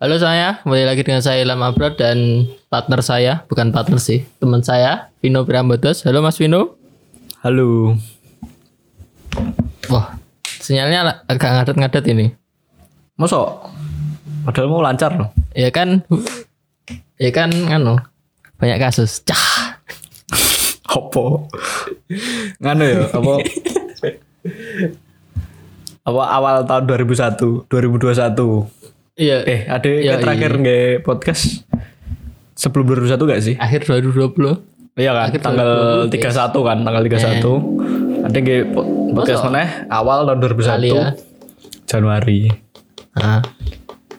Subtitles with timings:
[0.00, 4.64] Halo saya, kembali lagi dengan saya Ilham Abrad dan partner saya, bukan partner sih, teman
[4.64, 6.08] saya, Vino Priambodos.
[6.08, 6.80] Halo Mas Vino.
[7.44, 8.00] Halo.
[9.92, 12.32] Wah, sinyalnya agak ngadet-ngadet ini.
[13.20, 13.68] Mosok?
[14.48, 15.36] Padahal mau lancar loh.
[15.52, 16.00] Ya kan,
[17.20, 18.00] ya kan, anu,
[18.56, 19.20] banyak kasus.
[19.28, 19.84] Cah.
[20.96, 21.44] Apa?
[22.56, 23.32] Nganu ya, apa?
[26.08, 28.79] apa awal tahun 2001, 2021.
[29.14, 30.60] Iya, Eh, ada Ya, yang terakhir iya.
[30.60, 31.42] nge podcast
[32.54, 33.54] sebelum 2021 gak sih?
[33.56, 34.64] akhir 2020.
[34.92, 35.70] Iya kan, Akhir tanggal
[36.06, 37.56] 31 kan, tanggal 31.
[38.20, 39.86] Ada nge po- podcast mana?
[39.88, 40.70] Awal tahun 2021.
[40.70, 41.06] Kali ya.
[41.86, 42.40] Januari.
[43.12, 43.40] Nah.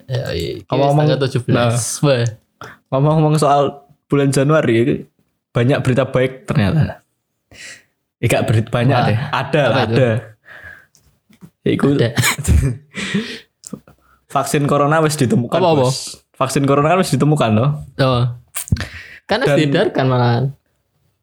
[0.06, 0.52] Ya, iya.
[0.66, 2.04] Ngomong-ngomong- tanggal 17.
[2.04, 2.26] nah.
[2.90, 3.62] Ngomong-ngomong soal
[4.06, 5.08] bulan Januari,
[5.50, 7.00] banyak berita baik ternyata.
[8.18, 9.08] Eh, gak berita banyak Wah.
[9.08, 9.18] deh.
[9.18, 9.94] Ada Apa itu?
[9.94, 10.10] ada.
[11.64, 12.10] Iku Ada.
[14.32, 15.60] vaksin corona wis ditemukan.
[15.60, 15.84] Apa, apa?
[15.84, 16.24] Bos.
[16.32, 17.70] Vaksin corona kan wis ditemukan loh.
[18.00, 18.24] Oh.
[19.28, 20.44] Kan harus Dan- diedarkan malahan.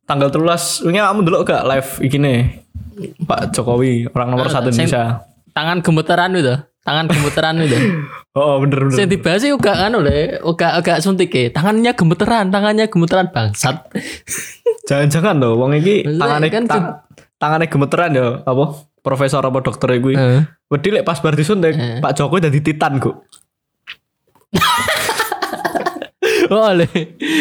[0.09, 2.65] Tanggal 13, ini kamu dulu gak live iki nih.
[3.29, 5.21] Pak Jokowi, orang nomor satu Indonesia.
[5.53, 6.57] Tangan gemeteran itu.
[6.81, 7.77] Tangan gemeteran itu.
[8.39, 8.95] Oh, bener bener.
[8.95, 11.51] Sing dibahas sih uga anu le, uga uga suntik ya.
[11.51, 13.91] Tangannya gemeteran, tangannya gemeteran bangsat.
[14.87, 16.97] Jangan-jangan loh, wong Maksudnya tangannya kan tang-
[17.35, 18.79] tangannya gemeteran ya, apa?
[19.03, 20.15] Profesor apa dokter gue.
[20.15, 20.43] Heeh.
[20.69, 21.99] Wedi lek pas bar disuntik, Eh.
[21.99, 23.17] Pak Jokowi dadi titan kok.
[26.49, 26.89] Oh le.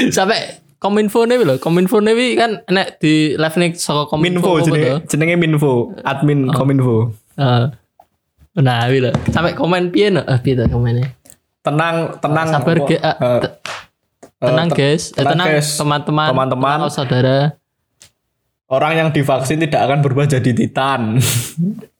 [0.09, 4.91] Sampai Kominfo nih lho, Kominfo nih kan nek di live nih saka Kominfo Minfo jenenge,
[5.07, 5.71] jenenge Minfo,
[6.03, 7.15] admin Kominfo.
[7.35, 7.65] Heeh.
[8.57, 9.11] Nah, wih lho.
[9.27, 10.21] Sampai komen piye no?
[10.21, 11.07] Eh, piye komennya?
[11.61, 12.47] Tenang, tenang.
[12.49, 13.53] Sabar ge, ah, eh, te-
[14.35, 15.67] eh, tenang te- guys, Eh, tenang guys.
[15.75, 16.77] teman-teman, Teman-teman.
[16.77, 17.37] tenang, saudara.
[18.67, 21.15] Orang yang divaksin tidak akan berubah jadi titan.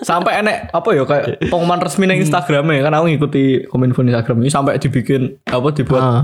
[0.00, 2.10] sampai enek apa ya kayak pengumuman resmi Hmm.
[2.10, 6.22] nang Instagram ya kan aku ngikuti Kominfo Instagram ini sampai dibikin apa dibuat Heeh.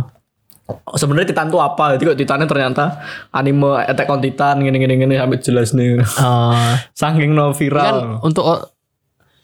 [0.95, 1.95] sebenarnya Titan tuh apa?
[1.95, 5.99] Jadi kok Titannya ternyata anime Attack on Titan gini-gini gini sampai jelas nih.
[5.99, 7.97] Eh, Saking no kan viral.
[8.23, 8.71] untuk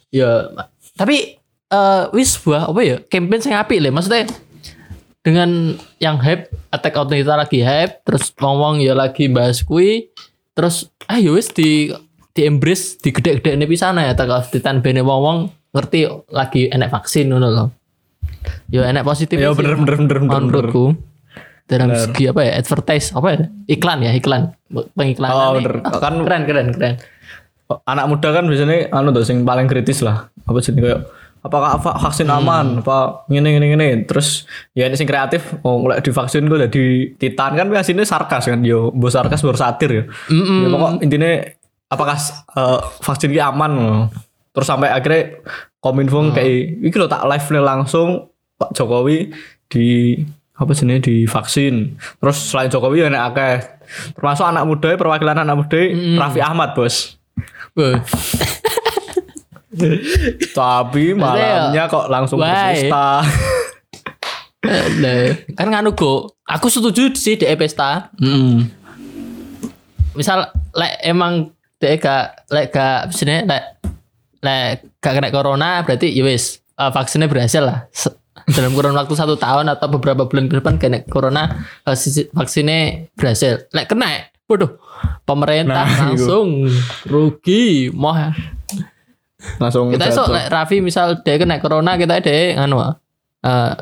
[0.08, 0.48] ya
[0.94, 4.31] tapi eh wis buah apa ya campaign saya apik le maksudnya
[5.20, 10.14] dengan yang hype Attack on Titan lagi hype terus ngomong ya lagi bahas kui
[10.54, 11.91] terus ah ya wis di
[12.36, 17.26] di embrace di gede-gede ini pisan ya on Titan bene wong-wong ngerti lagi enek vaksin
[17.26, 17.69] ngono loh
[18.69, 20.20] ya enek positif Ya bener bener bener bener.
[20.22, 20.41] bener.
[20.42, 20.84] menurutku.
[21.66, 23.38] Dalam segi apa ya advertise apa ya?
[23.66, 24.54] Iklan ya iklan.
[24.94, 25.82] Pengiklanan Oh, bener.
[25.82, 26.94] Kan keren keren keren.
[27.82, 30.30] Anak muda kan biasanya anu tuh sing paling kritis lah.
[30.46, 31.10] Apa sih kayak
[31.42, 32.38] apakah va- vaksin Hmm.
[32.38, 32.66] aman?
[32.78, 36.84] Apa gini gini gini terus ya ini sing kreatif oh mulai divaksin gue jadi
[37.19, 37.58] titan.
[37.58, 40.02] Kan biasanya sarkas kan yo bos sarkas baru satir ya.
[40.30, 41.42] Ya pokok intinya
[41.86, 42.19] apakah
[42.56, 43.72] eh, vaksin ini aman
[44.50, 45.38] terus sampai akhirnya
[45.78, 46.34] kominfo Hmm.
[46.34, 48.08] kayak iki lo tak live nih langsung
[48.56, 49.30] Pak Jokowi
[49.69, 50.16] di
[50.56, 53.60] apa sih ini di vaksin terus selain Jokowi ya akeh
[54.16, 56.16] termasuk anak muda perwakilan anak muda Hmm.
[56.16, 57.20] Raffi Ahmad bos
[60.56, 63.20] tapi malamnya kok langsung berpesta
[64.66, 66.26] Lah, kan nganu go.
[66.42, 68.10] Aku setuju sih di pesta.
[68.19, 68.66] Mm.
[70.19, 73.62] Misal lek emang dek gak lek gak sini lek
[74.41, 77.84] lek gak kena corona berarti ya wis eh, vaksinnya berhasil lah.
[77.91, 78.14] Se-
[78.47, 83.64] dalam kurun waktu satu tahun atau beberapa bulan ke depan kena corona sisi- vaksinnya berhasil.
[83.72, 84.76] Lek kena, waduh
[85.25, 86.22] pemerintah Nah, itu.
[86.22, 86.48] langsung
[87.04, 87.91] rugi.
[87.91, 88.12] Mau
[89.58, 92.81] langsung kita esok lek Raffi misal dia kena corona kita deh nganu
[93.43, 93.72] eh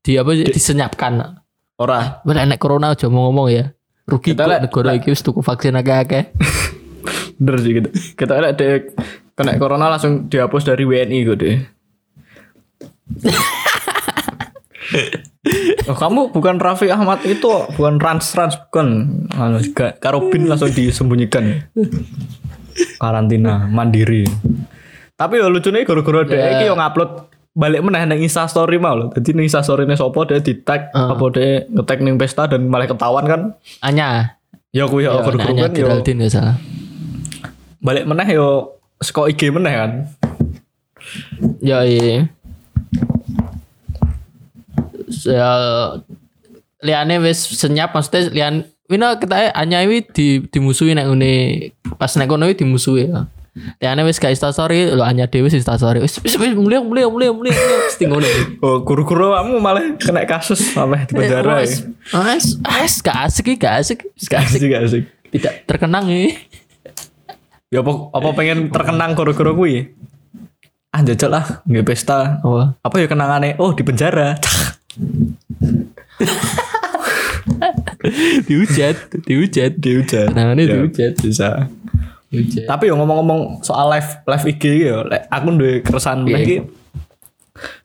[0.00, 1.38] di apa disenyapkan.
[1.78, 3.70] ora Wah, nek corona aja mau ngomong ya.
[4.02, 6.32] Rugi Kita kok negara iki wis tuku vaksin akeh-akeh.
[7.36, 7.88] bener sih gitu.
[8.14, 8.90] Kita lihat deh
[9.32, 11.56] kena corona langsung dihapus dari WNI gue deh.
[15.88, 18.88] Oh, kamu bukan Raffi Ahmad itu bukan Rans Rans bukan.
[19.32, 21.64] Anu, Karobin langsung disembunyikan.
[23.00, 24.28] Karantina mandiri.
[25.18, 26.48] Tapi ya lucunya gara-gara dia Ya.
[26.60, 27.26] iki yang ngupload
[27.58, 30.94] balik meneh nang Insta story mau loh jadi ning Insta story sopo dia di tag
[30.94, 33.40] apa dia nge-tag ning pesta dan malah ketahuan kan?
[33.82, 34.38] Anya.
[34.70, 36.56] ya aku ya over Anya kan yo Geraldine ya salah.
[37.78, 39.92] Balik meneh yo seko IG meneh kan
[41.62, 42.28] Ya iya.
[45.24, 45.50] Ya
[46.82, 48.54] liane wis senyap maksudnya lian
[48.88, 51.32] Wino kita Anya ini di dimusuhi nek ngene
[52.00, 53.12] pas nek kono iki dimusuhi.
[53.84, 56.00] Liane wis gak Insta story lo Anya dhewe wis Insta story.
[56.00, 58.24] Wis wis wis mulia mulia mulia mulia mesti ngono.
[58.64, 61.68] Oh, guru-guru kamu malah kena kasus sampai di penjara ya.
[61.68, 61.84] Wis
[62.56, 63.98] wis gak asik gak asik.
[64.24, 64.60] Gak asik.
[64.64, 65.04] Gak asik.
[65.36, 66.32] Tidak terkenang ini.
[67.68, 69.92] Ya apa, apa pengen terkenang guru-guru kuwi?
[70.88, 72.64] ah jajal lah nggak pesta Oh.
[72.74, 74.40] apa ya kenangannya oh di penjara
[78.48, 79.72] dihujat, dihujat.
[79.76, 81.12] dihujat Kenangannya Ya, dihujat.
[81.20, 81.68] bisa
[82.28, 82.64] Dihujat.
[82.64, 84.96] tapi yang ngomong-ngomong soal live live IG ya
[85.28, 86.32] aku duwe keresahan Iya.
[86.34, 86.56] lagi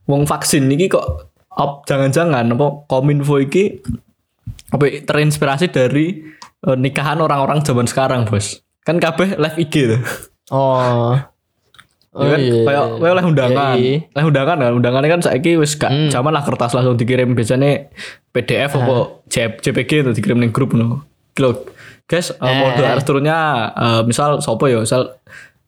[0.03, 3.83] wong vaksin iki kok op, jangan-jangan apa kominfo iki
[4.69, 6.23] apa ya, terinspirasi dari
[6.61, 10.01] eh, nikahan orang-orang zaman sekarang bos kan kabeh live IG tuh
[10.51, 11.15] Oh.
[12.13, 13.73] Ya kan kayak kayak oleh undangan.
[13.73, 14.13] Iya, iya.
[14.13, 17.89] Oleh undangan kan undangannya kan saiki wis gak zaman lah kertas langsung dikirim biasanya
[18.29, 19.25] PDF apa
[19.57, 21.01] JPG itu dikirim ning grup no.
[21.33, 21.65] Kilo
[22.05, 22.53] guys eh, Eh.
[22.53, 23.37] mode turunnya
[23.73, 25.17] eh, misal sopo ya misal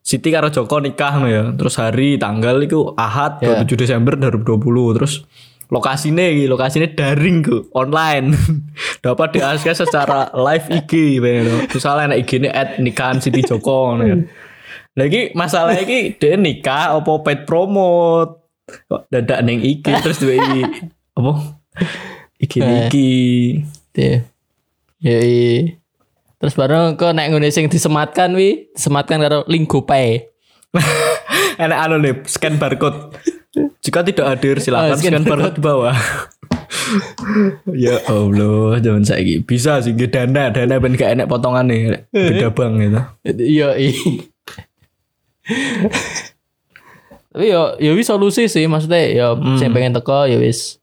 [0.05, 1.49] Siti karo Joko nikah no ya.
[1.49, 3.57] Terus hari tanggal itu Ahad Ya.
[3.57, 4.61] 27 Desember 2020
[4.93, 5.25] terus
[5.67, 8.33] lokasinya iki lokasinya daring ku online
[9.05, 11.65] dapat diakses secara live IG bener.
[11.67, 14.19] misalnya enak IG ini at nikahan Siti Joko ya
[14.93, 18.45] lagi masalah iki dia nikah apa paid promote
[18.87, 20.71] kok dadak neng iki terus duwe i-
[21.13, 21.33] apa
[22.35, 22.87] iki Eh.
[22.87, 23.11] iki.
[24.99, 25.75] Yoi.
[26.35, 30.23] Terus baru kok nek ngene sing disematkan wi, disematkan karo link GoPay.
[31.63, 33.15] enak anu nih scan barcode
[33.79, 35.95] jika tidak hadir silakan Oh, scan barcode di bawah
[37.73, 42.73] ya Allah zaman saiki bisa sih dana dana ben gak enak potongan nih beda bang
[42.77, 43.01] gitu
[43.41, 43.93] Iya, iya.
[47.35, 49.27] Tapi yo yo wis solusi sih maksudnya yo
[49.59, 50.79] sing pengen teko ya wis.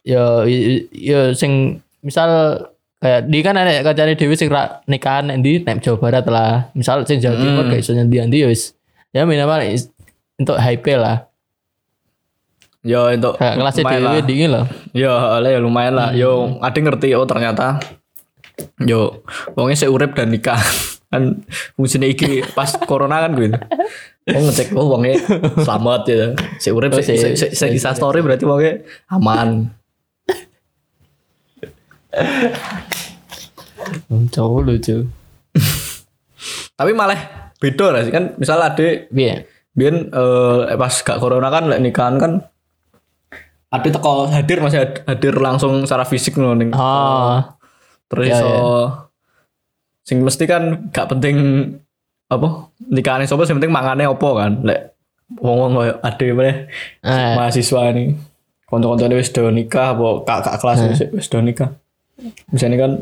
[0.00, 0.48] Yo
[0.88, 2.60] yo sing misal
[3.04, 6.72] kayak di kan ada kacane dewi sing ra nikahan ndi nek Jawa Barat lah.
[6.72, 8.72] Misal sing Jawa Timur kayak iso nyendi ya wis.
[9.12, 9.60] Ya minimal
[10.40, 11.28] untuk hype lah.
[12.84, 14.22] Ya untuk lumayan dewi lah.
[14.22, 14.64] dingin lah.
[14.92, 16.08] Ya, lah ya lumayan lah.
[16.12, 17.80] Yo, ada ngerti oh ternyata
[18.78, 20.60] yo wongnya saya urip dan nikah.
[21.14, 23.54] kan fungsinya iki pas corona kan gitu.
[24.26, 25.14] Oh ngecek oh wongnya
[25.56, 26.26] selamat ya.
[26.58, 29.70] Saya urip Oh, saya si- saya bisa story berarti wongnya aman.
[34.06, 35.06] Hmm, Cowok lucu.
[36.74, 39.46] Tapi malah beda lah sih kan misal ada Iya.
[39.70, 42.32] biar eh, pas gak corona kan lek nikahan kan
[43.74, 47.42] ada teko hadir masih had- hadir langsung secara fisik loh ning Oh.
[48.06, 48.60] terus Ya, iso ya.
[50.00, 51.36] sing mesti kan gak penting
[52.26, 52.48] apa
[52.84, 54.62] nikahan sopo sing penting mangane opo kan.
[54.62, 54.94] Lek
[55.34, 56.56] wong-wong koyo ade meneh
[57.00, 58.14] Eh, mahasiswa nih
[58.64, 60.78] kanca-kancane wis do nikah apa kakak kelas
[61.10, 61.72] wis do nikah.
[62.48, 62.92] Misalnya kan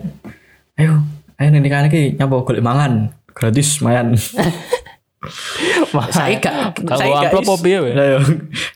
[0.76, 1.02] ayo
[1.36, 3.10] ayo nih nikahan iki nyapa golek mangan?
[3.28, 4.12] Gratis mayan
[6.12, 7.90] saya gak Kalau saya gak amplop apa piye, we?
[7.92, 8.18] Lah, yo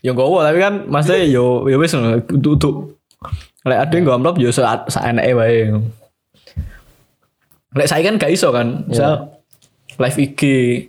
[0.05, 3.01] yo gowo tapi kan maksudnya yo yo wis untuk
[3.65, 5.73] lek ada yang amplop yo sa saeneke wae.
[7.73, 9.41] Lek saya kan gak iso kan misal
[9.97, 10.41] live IG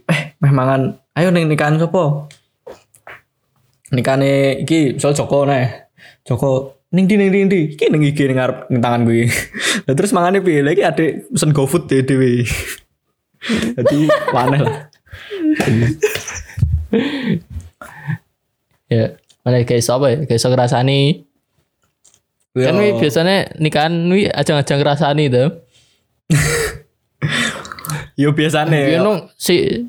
[0.05, 2.29] eh meh mangan ayo ning nikahan sapa?
[3.89, 5.89] Nikahane iki misal Joko neh
[6.29, 9.29] Joko ning di ning di ning di iki ning IG ning ngarep ning tangan gue
[9.89, 10.61] lah terus mangane piye?
[10.61, 12.33] Lagi ada pesen GoFood dhewe dhewe
[13.79, 13.99] jadi
[14.35, 14.77] aneh lah
[18.93, 19.17] ya.
[19.45, 20.17] Mana kayak iso apa ya?
[20.29, 21.01] Kayak iso ngrasani.
[22.59, 25.49] Kan wi biasanya nikahan wi ajang-ajang ngrasani tuh.
[28.21, 29.87] yo biasane Ya no si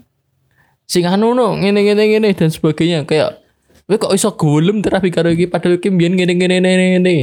[0.87, 3.41] sing anu no ngene ngene ngene dan sebagainya kayak
[3.89, 7.15] we kok iso golem terapi karo iki padahal iki mbiyen ngene ngene ngene ngene.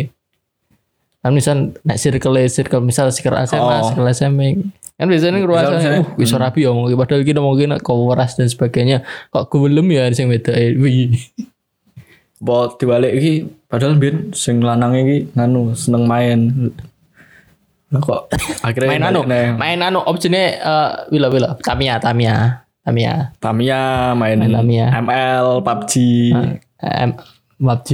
[1.22, 3.86] Kan misal nek circle circle misal circle SMA, Oh.
[3.90, 4.48] circle SMA
[4.96, 9.04] kan biasanya ngerasa uh iso rapi ya ngomong padahal iki ngomongin kok waras dan sebagainya.
[9.28, 10.56] Kok golem ya sing beda
[12.36, 13.32] Bawa dibalik iki?
[13.68, 16.72] Padahal biyen sing lanang iki nganu seneng main.
[17.92, 18.32] Lah kok
[18.64, 19.20] akhirnya main anu
[19.56, 23.34] main anu opsinya eh wila wila Tamiya Tamiya Tamiya.
[23.42, 24.86] Tamiya main, Main Tamiya.
[25.02, 25.92] ML, PUBG.
[26.78, 27.10] em
[27.58, 27.90] PUBG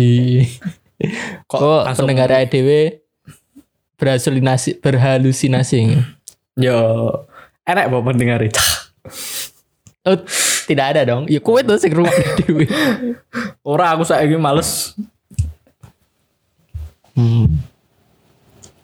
[1.48, 3.00] Kok kok langsung- pendengar ADW
[3.96, 5.78] berhalusinasi berhalusinasi
[6.56, 6.78] Yo
[7.62, 8.42] enak bawa pendengar
[10.06, 10.18] oh,
[10.66, 12.66] tidak ada dong ya kue tuh sing rumah ADW
[13.62, 14.98] Ora aku saiki males.
[17.14, 17.46] hmm.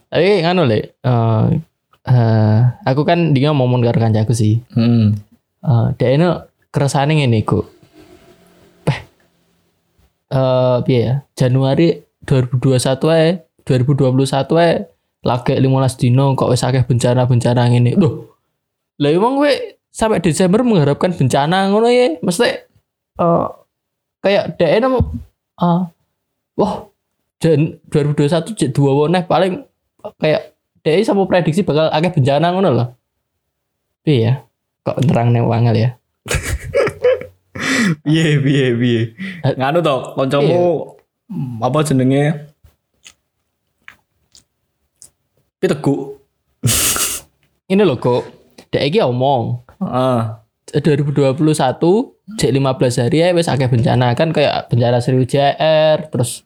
[0.08, 1.44] tapi nganu le eh,
[2.06, 5.18] eh, aku kan dia ngomong karo kancaku sih Hmm.
[5.58, 6.28] Eh, dia ini
[6.70, 7.66] keresane ngene iku.
[8.87, 8.98] Eh
[10.30, 11.14] eh piye ya?
[11.34, 14.87] Januari 2021 ae, 2021 ae
[15.25, 17.98] lagi 15 dino kok wis akeh bencana-bencana ngene.
[17.98, 18.38] Loh.
[18.98, 22.18] Lah emang gue sampai Desember mengharapkan bencana ngono ya.
[22.22, 22.48] Mesti
[23.18, 23.46] eh
[24.22, 24.87] kayak dia ini
[25.58, 25.80] eh
[26.58, 26.75] wah
[27.38, 29.62] Jan 2021 jek dua woneh paling
[30.18, 32.88] kayak dia sama prediksi bakal akeh bencana ngono loh.
[34.06, 34.42] Iya.
[34.87, 35.90] Kok nerang nih wangel ya?
[38.04, 39.02] Piye piye piye.
[39.56, 40.84] Nganu to, kancamu
[41.60, 42.52] apa jenenge?
[45.59, 46.23] Piteguk.
[47.73, 48.23] Ini loh kok.
[48.71, 50.43] Dek iki omong Ah.
[50.69, 51.38] 2021
[52.37, 56.45] cek 15 hari ya wis akeh bencana kan kayak bencana Sriwijaya terus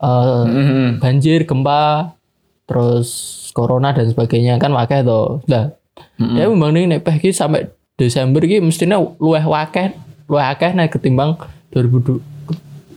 [0.00, 0.98] eh, Mhm.
[0.98, 2.16] banjir, gempa,
[2.64, 3.08] terus
[3.52, 5.44] corona dan sebagainya kan wakeh to.
[5.46, 5.76] Lah,
[6.16, 9.92] ya membanding nek peh iki sampai Desember iki mestinya luweh wakeh,
[10.24, 11.36] luweh akeh nek ketimbang
[11.70, 12.18] 2000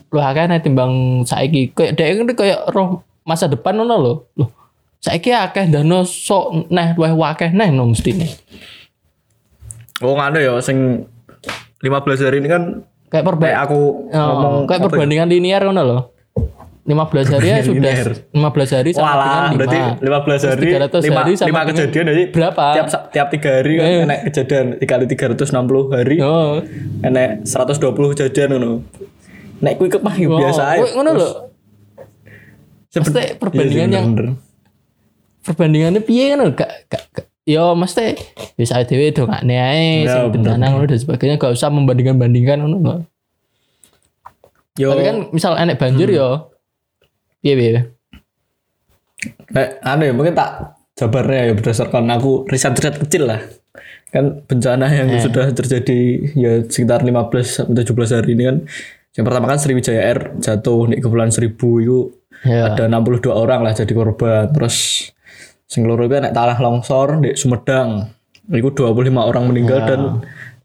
[0.10, 1.76] luweh akeh nek timbang saiki.
[1.76, 4.14] Kayak ini kayak roh masa depan ngono lho.
[4.40, 4.50] Loh,
[5.04, 8.24] saiki akeh dano sok neh luweh wakeh neh no mestine.
[10.00, 11.04] Oh nganu ya sing
[11.80, 11.92] 15
[12.22, 12.64] hari ini kan
[13.08, 13.80] Kayak perba kayak aku
[14.10, 14.90] ngomong Oh, kayak apa ya?
[14.90, 16.02] perbandingan linear ngono loh.
[16.84, 18.10] 15 hari ya sudah Linear.
[18.34, 20.04] 15 hari sama Walah, dengan berarti 5.
[20.04, 22.66] 15 hari 300 lima, hari sama lima dengan kejadian jadi berapa?
[22.74, 24.04] tiap tiap 3 hari kan Eh.
[24.04, 26.60] enek kejadian dikali 360 hari Oh.
[27.02, 28.72] enek 120 kejadian ngono.
[29.62, 30.80] Nek kuwi kemah ya Wow, biasa ae.
[30.90, 31.30] ngono lho.
[32.94, 34.28] Mesti perbandingan Iya yang bener.
[35.44, 38.16] Perbandingannya piye ngono gak gak gak- Yo mesti
[38.56, 40.32] bisa dhewe do gak ae sing bener.
[40.32, 42.96] bencana ngono dan sebagainya gak usah membandingkan-bandingkan ngono lho.
[44.74, 46.18] Yo, Tapi kan misal enek banjir Hmm.
[46.18, 46.30] yo
[47.38, 47.72] piye piye.
[49.50, 50.52] nek anu ya mungkin tak
[50.94, 53.40] jabarnya ya berdasarkan aku riset-riset kecil lah.
[54.08, 55.20] Kan bencana yang Eh.
[55.20, 56.00] sudah terjadi
[56.34, 58.58] ya sekitar 15 sampai 17 hari ini kan
[59.14, 62.00] yang pertama kan Sriwijaya Air jatuh di Kepulauan Seribu itu
[62.42, 62.68] Ya.
[62.70, 65.10] ada 62 orang lah jadi korban terus
[65.66, 68.08] sing loro itu nek tanah longsor di Sumedang
[68.46, 70.02] itu 25 orang meninggal dan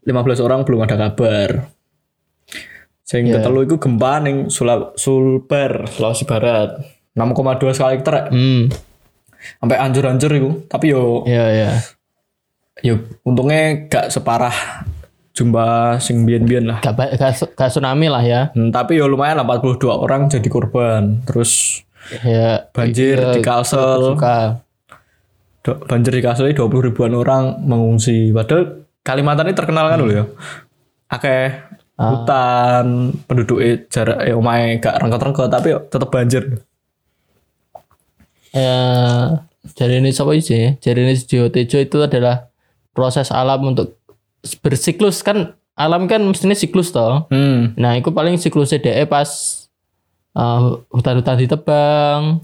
[0.01, 1.69] 15 orang belum ada kabar
[3.01, 6.77] sing ketelu itu gempa ning Sula- Sulbar Sulawesi Barat
[7.11, 7.33] 6,2
[7.71, 8.15] skala Richter.
[8.29, 8.69] Hmm.
[9.55, 11.71] sampai hancur-hancur itu tapi yo Ya ya.
[12.81, 14.51] yo untungnya gak separah
[15.31, 18.41] jumlah sing bian-bian lah Gak, gak, gak tsunami lah ya.
[18.51, 21.81] Hmm, tapi yo lumayan lah 42 orang jadi korban terus
[22.19, 24.59] Ya banjir iya, di Kalsel suka.
[25.63, 30.25] Banjir di Kalsel 20 ribuan orang mengungsi padahal Kalimantan ini terkenal kan loh ya
[31.09, 31.49] akeh
[31.99, 36.43] hutan penduduknya jarak eh, omahe gak rengket-rengket tapi yo tetep banjir
[38.55, 38.77] ya
[39.75, 40.79] jadi ini siapa sih?
[40.79, 42.49] Jadi ini Tejo itu adalah
[42.95, 43.99] proses alam untuk
[44.63, 47.27] bersiklus kan alam kan mestinya siklus toh.
[47.31, 47.79] hmm.
[47.79, 49.27] Nah, itu paling siklusnya DE pas
[50.35, 52.43] uh, hutan-hutan ditebang,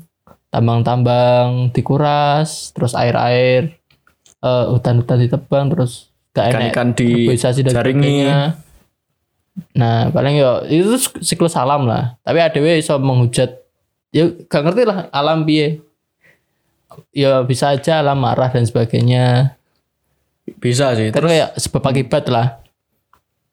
[0.56, 3.76] tambang-tambang dikuras, terus air-air
[4.40, 7.36] uh, hutan-hutan ditebang, terus gak enak Ikan-ikan di
[7.68, 8.32] jaringi.
[9.76, 12.16] Nah, paling yo itu siklus alam lah.
[12.24, 13.52] Tapi ada iso menghujat.
[14.16, 15.84] Ya gak ngerti lah alam piye.
[17.12, 19.60] Ya bisa aja alam marah dan sebagainya.
[20.62, 22.62] bisa sih Terus kayak sebab akibat lah.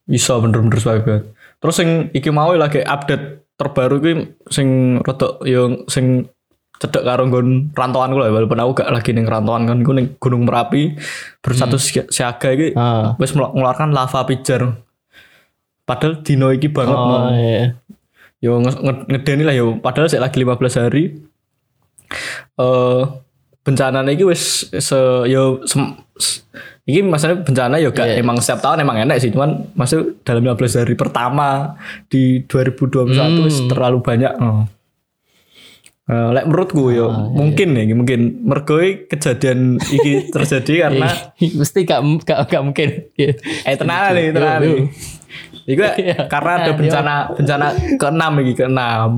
[0.06, 1.18] bisa bener-bener sebagai
[1.62, 4.12] terus sing iki mau lagi update terbaru iki
[4.50, 6.26] sing rodok yang sing
[6.82, 10.42] cedek karo nggon rantauan gue lah walaupun aku gak lagi ning rantauan kan ning Gunung
[10.42, 10.98] Merapi
[11.38, 13.14] bersatu si- siaga iki Ah.
[13.16, 14.74] wis lava pijar
[15.82, 17.78] padahal dino iki banget Oh, mau iya.
[18.38, 21.22] yo nge- nge- ngedeni lah yo padahal sik lagi 15 hari
[22.58, 23.02] eh
[23.62, 25.94] bencana iki wis se yo sem,
[26.82, 28.18] iki maksudnya bencana yo gak Iya.
[28.18, 33.62] emang setiap tahun emang enak sih cuman maksud dalam 15 hari pertama di 2021 wis
[33.64, 34.66] terlalu banyak oh.
[36.02, 42.00] Eh, lek menurutku yo mungkin nih mungkin mergo iki kejadian iki terjadi karena mesti gak
[42.26, 42.88] gak, gak mungkin.
[43.14, 43.38] Iya.
[43.62, 44.74] eh tenan nih tenan Yo, yo.
[44.74, 44.86] nih
[45.62, 46.26] Iku Iya.
[46.26, 47.66] karena ada bencana bencana
[47.96, 49.10] keenam iki keenam.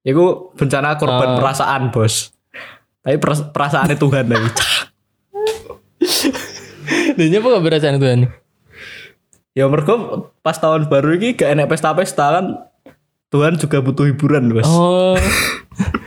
[0.00, 1.36] Iku bencana korban Ah.
[1.36, 2.30] perasaan bos.
[3.02, 4.46] Tapi peras- perasaannya Tuhan lagi.
[7.18, 8.20] Dan apa perasaan Tuhan?
[9.52, 12.46] ya mergo pas tahun baru ini gak enak pesta-pesta kan.
[13.28, 14.64] Tuhan juga butuh hiburan bos.
[14.64, 15.18] Oh.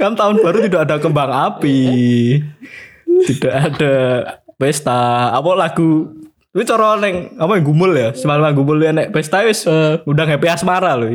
[0.00, 1.80] Kan tahun baru tidak ada kembang api.
[3.26, 3.94] tidak ada
[4.56, 5.32] pesta.
[5.34, 6.14] Apa lagu
[6.48, 8.10] Ini cara neng apa yang gumul ya?
[8.16, 9.68] Semalam gumul ya nek pesta wis
[10.08, 11.12] undang happy asmara loh.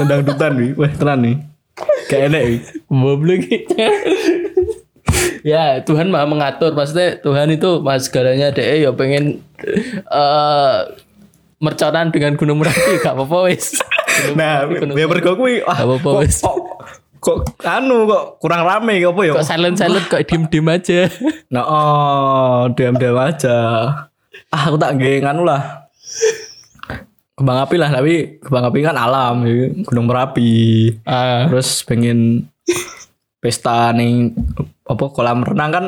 [0.00, 0.72] Undang dutan nih.
[0.74, 1.36] Wah, tenan nih.
[2.08, 2.42] Kayak enak.
[2.88, 3.44] Goblok
[5.40, 9.40] ya Tuhan maha mengatur maksudnya Tuhan itu mas segalanya deh ya pengen
[10.08, 10.78] eh
[11.60, 13.76] merconan dengan gunung merapi gak apa-apa wis
[14.38, 16.38] Nah, ya mergo kuwi ah, apa-apa, kok, wis.
[16.40, 16.56] kok,
[17.20, 19.32] kok anu kok kurang rame kok apa ya?
[19.36, 21.00] kok silent silent kok diem diem aja
[21.54, 23.58] Nah, oh, diam-diam aja.
[24.50, 25.90] Ah, aku tak nggih nganu lah.
[27.34, 29.72] Kembang api lah, tapi kembang api kan alam, ya.
[29.88, 30.92] Gunung Merapi.
[31.08, 32.46] ah Terus pengen
[33.40, 34.30] pesta nih
[34.84, 35.86] apa kolam renang kan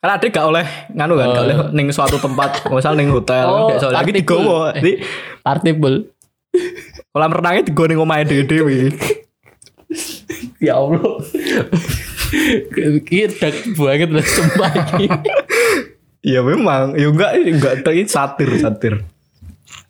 [0.00, 3.68] Karena ada gak oleh nganu kan, gak oleh ning suatu tempat, misal ning hotel, Oh,
[3.68, 4.72] gak iso lagi digowo.
[4.72, 4.96] Jadi
[5.44, 6.08] Artikel.
[7.10, 8.76] Kolam renangnya digowo ning omahe dhewe-dhewe.
[10.60, 11.18] Ya Allah.
[13.02, 14.72] Kita banget lah sumpah.
[16.20, 18.94] Iya memang, ya enggak enggak ini satir satir.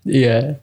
[0.06, 0.56] Iya.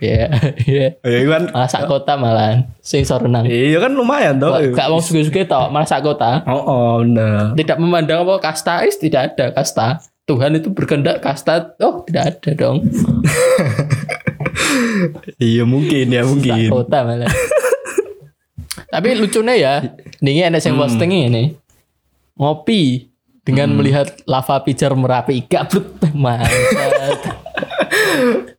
[0.00, 0.32] Iya,
[0.64, 0.88] iya.
[1.04, 3.44] Ya kan Malah sak kota malah sing renang.
[3.44, 4.56] Iya kan lumayan toh.
[4.72, 6.40] Gak mau suge-suge tau, malah sak kota.
[6.48, 7.52] Oh, oh benar.
[7.52, 10.00] Tidak memandang apa kasta, is tidak ada kasta.
[10.24, 12.80] Tuhan itu berkehendak kasta, oh tidak ada dong.
[15.38, 16.68] Iya mungkin ya mungkin.
[16.70, 17.30] kota malah.
[18.92, 19.74] Tapi lucunya ya,
[20.20, 21.56] ini ada yang posting ini.
[22.36, 23.12] Ngopi
[23.42, 26.52] dengan melihat lava pijar merapi gablek mantap.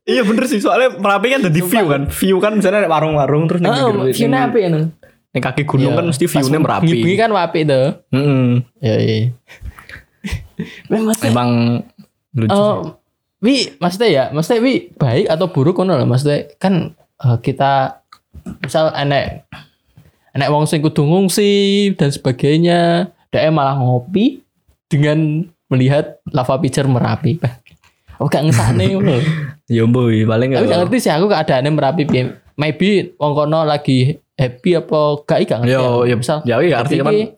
[0.03, 2.11] Iya bener sih soalnya Merapi kan ada di view kan.
[2.11, 4.91] View kan misalnya ada warung-warung terus Oh, view apa ini?
[5.33, 6.93] ning kaki gunung kan mesti view-nya Merapi.
[6.93, 7.87] Bengi kan wapi tuh.
[8.13, 8.61] Heeh.
[8.83, 9.17] Ya iya.
[10.91, 11.49] Memang Emang
[12.37, 12.53] lucu.
[12.53, 13.01] Oh,
[13.43, 17.99] wi maksudnya ya, maksudnya wi baik atau buruk kan lah maksudnya kan eh, kita
[18.63, 19.43] misal enek
[20.33, 24.41] enek wong sing kudu ngungsi dan sebagainya, dia malah ngopi
[24.89, 27.37] dengan melihat lava pijar merapi.
[28.17, 29.17] Aku gak ngesane ngono.
[29.71, 30.79] Ya boy, paling Tapi gak ya.
[30.83, 32.35] ngerti sih aku keadaannya merapi piye.
[32.59, 35.73] Maybe wong kono lagi happy apa gak gak ngerti.
[35.73, 36.09] Yo, aku.
[36.11, 37.31] ya misal ya iya artinya kan Iki-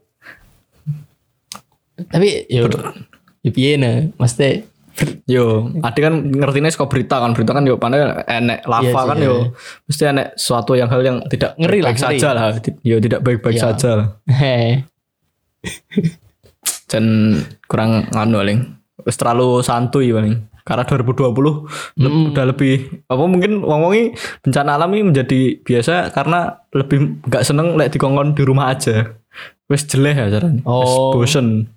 [2.11, 2.67] tapi yo
[3.39, 4.67] ya piye nah maksudnya
[5.25, 5.45] yo,
[5.79, 9.25] ade kan ngertinya suka berita kan, berita kan yo pandai enek lava Iya kan iya.
[9.25, 9.35] yo
[9.83, 12.15] mesti enek suatu yang hal yang tidak Ngeri lah, baik ngeri.
[12.15, 12.45] saja lah.
[12.81, 13.63] Yo tidak baik-baik Iya.
[13.65, 14.07] saja lah.
[16.85, 17.05] Dan
[17.69, 18.59] kurang nganu paling.
[19.05, 20.35] Terlalu santuy paling.
[20.61, 22.73] Karena 2020 le- udah lebih
[23.05, 28.41] apa mungkin wong-wongi bencana alam ini menjadi biasa karena lebih nggak seneng lek dikongkon di
[28.41, 29.13] rumah aja.
[29.65, 30.65] Wis jeleh ya caranya.
[30.65, 31.13] Oh.
[31.13, 31.69] bosen.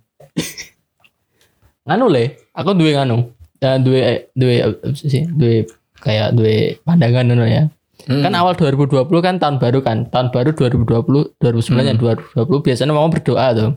[1.85, 3.31] nganu le aku duwe nganu
[3.62, 5.71] dan eh, apa sih duwe
[6.03, 7.65] kayak duwe pandangan ngono ya.
[8.09, 8.25] Hmm.
[8.25, 13.11] kan awal 2020 kan tahun baru kan tahun baru 2020 2009 dan 2020 biasanya mau
[13.11, 13.71] berdoa tuh.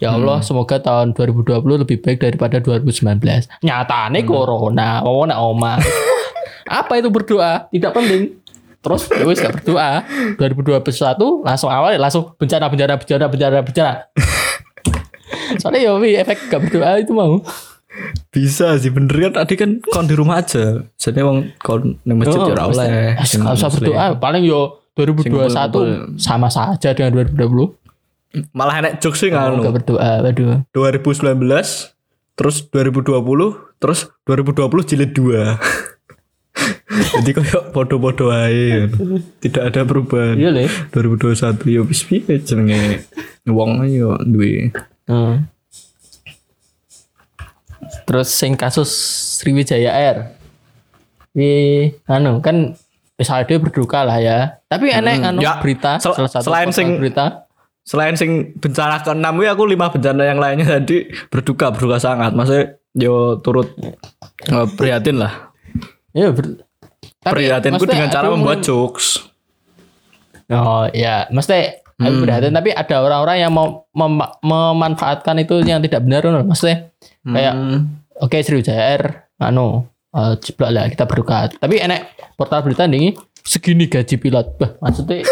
[0.00, 3.04] Ya Allah semoga tahun 2020 lebih baik daripada 2019
[3.60, 5.72] nyatane corona mau nak oma?
[6.80, 7.68] Apa itu berdoa?
[7.68, 8.38] Tidak penting.
[8.80, 10.06] Terus ya wis gak berdoa.
[10.40, 13.92] 2021 langsung awal langsung bencana bencana bencana bencana bencana.
[15.60, 17.42] Soalnya ya efek gak berdoa itu mau
[18.28, 20.84] Bisa sih bener kan tadi kan kon di rumah aja.
[20.94, 23.16] Jadi emang kon nang masjid ya ora oleh.
[23.16, 24.60] Mesti- Gak usah berdoa paling yo
[24.94, 27.76] 2021 sama saja dengan 2020
[28.52, 29.72] Malah enek jokes sih Gak nganu.
[29.72, 31.96] berdoa waduh 2019
[32.32, 33.16] terus 2020
[33.76, 35.56] terus 2020 jilid 2.
[36.86, 38.88] Jadi kayak podo-podo aja.
[39.38, 40.36] Tidak ada perubahan.
[40.36, 41.32] iya le 2021
[41.66, 43.04] ya wis piye jenenge
[43.46, 44.72] wong yo duwe.
[45.04, 45.48] Hmm.
[48.06, 48.88] Terus sing kasus
[49.36, 50.16] Sriwijaya Air
[51.34, 52.72] Wi anu kan
[53.16, 56.96] misalnya dia berduka lah ya tapi enek anu Ya, berita sel- salah satu selain sing-
[56.96, 57.44] berita
[57.86, 62.34] Selain sing bencana ke-6 ya aku lima bencana yang lainnya tadi berduka berduka sangat.
[62.34, 63.70] Maksudnya yo turut
[64.50, 65.54] eh, prihatin lah.
[66.10, 66.66] ya ber,
[67.22, 67.46] tapi
[67.86, 69.30] dengan cara membuat jokes.
[70.50, 72.22] Oh ya, mesti aku Hmm.
[72.22, 76.44] berhati tapi ada orang-orang yang mau mem- memanfaatkan itu yang tidak benar loh.
[76.44, 77.78] Maksudnya kayak Hmm.
[78.16, 79.02] oke Sriwijaya Air
[79.38, 81.48] anu eh, jeblok lah kita berduka.
[81.50, 82.00] Tapi enek
[82.34, 84.46] portal berita nih segini gaji pilot.
[84.56, 85.24] Bah, maksudnya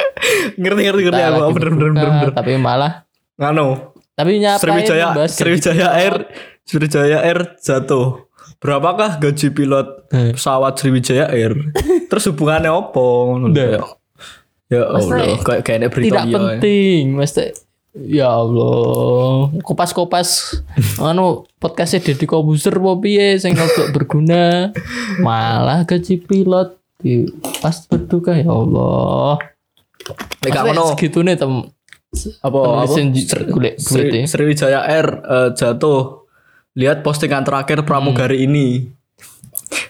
[0.56, 2.30] ngerti ngerti ngerti aku bener bener bener bener.
[2.32, 3.04] tapi malah
[3.36, 6.14] Nganu, tapi nyapa Sriwijaya Sriwijaya Air
[6.62, 8.24] Sriwijaya Air jatuh.
[8.56, 10.32] Berapakah gaji pilot Hmm.
[10.32, 11.52] pesawat Sriwijaya Air?
[12.08, 13.36] Terus hubungannya opo?
[13.52, 13.84] Kayak.
[14.66, 16.36] Ya Allah, kayak berita tidak ya.
[16.36, 17.44] penting, mesti
[17.96, 20.58] Ya Allah, kopas-kopas
[21.00, 24.68] anu podcastnya Deddy Kobuser apa piye sing agak berguna.
[25.18, 27.24] Malah gaji pilot di
[27.56, 29.40] pas berduka ya Allah.
[30.44, 31.52] Maksudnya ngono, segitu nih tem
[32.38, 34.24] apa apa penulis yang Sri- Sri- ya.
[34.26, 36.28] Sriwijaya Air eh, jatuh.
[36.74, 38.46] Lihat postingan terakhir pramugari Hmm.
[38.46, 38.68] ini.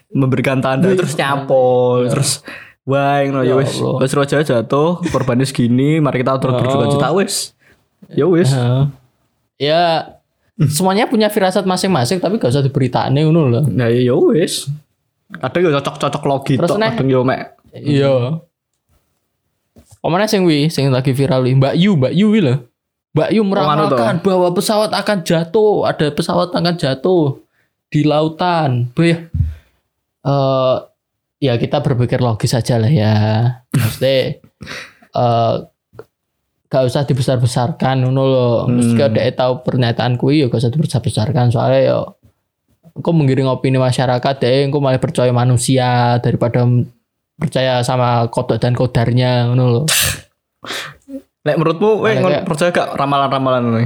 [0.09, 1.67] Memberikan tanda terus nyapo,
[2.07, 2.47] terus
[2.87, 3.77] wah ngono ya Ya wis.
[3.77, 4.13] Wis
[4.47, 6.93] jatuh, korbannya segini, mari kita turut berduka Oh.
[6.95, 7.53] cita wis.
[8.15, 8.49] Ya wis.
[8.55, 8.83] Heeh.
[9.59, 9.81] Ya
[10.57, 13.65] semuanya punya firasat masing-masing tapi gak usah diberitain ngono loh.
[13.67, 14.71] Nah ya wis.
[15.27, 18.41] Kadang yo cocok-cocok logi Terus tok, kadang yo mek Iya.
[20.01, 22.55] Omane sing wi sing lagi viral wi, Mbak Yu, Mbak Yu wi lho.
[23.13, 27.43] Mbak Yu meramalkan bahwa pesawat akan jatuh, ada pesawat akan jatuh
[27.91, 28.87] di lautan.
[28.95, 29.19] Bu ya.
[31.37, 33.15] Ya kita berpikir logis saja lah ya.
[33.71, 34.41] Maksudnya
[35.21, 35.55] eh
[36.67, 38.49] gak usah dibesar-besarkan ngono lho.
[38.69, 39.13] Mesti Hmm.
[39.13, 41.99] dhek tahu pernyataan kuwi ya gak usah dibesar-besarkan soalnya ya
[42.91, 46.65] engko menggiring opini masyarakat deh engko malah percaya manusia daripada
[47.37, 49.83] percaya sama kodok dan kodarnya ngono lho.
[51.47, 53.85] Lek menurutmu we kayak- percaya gak ramalan-ramalan ini?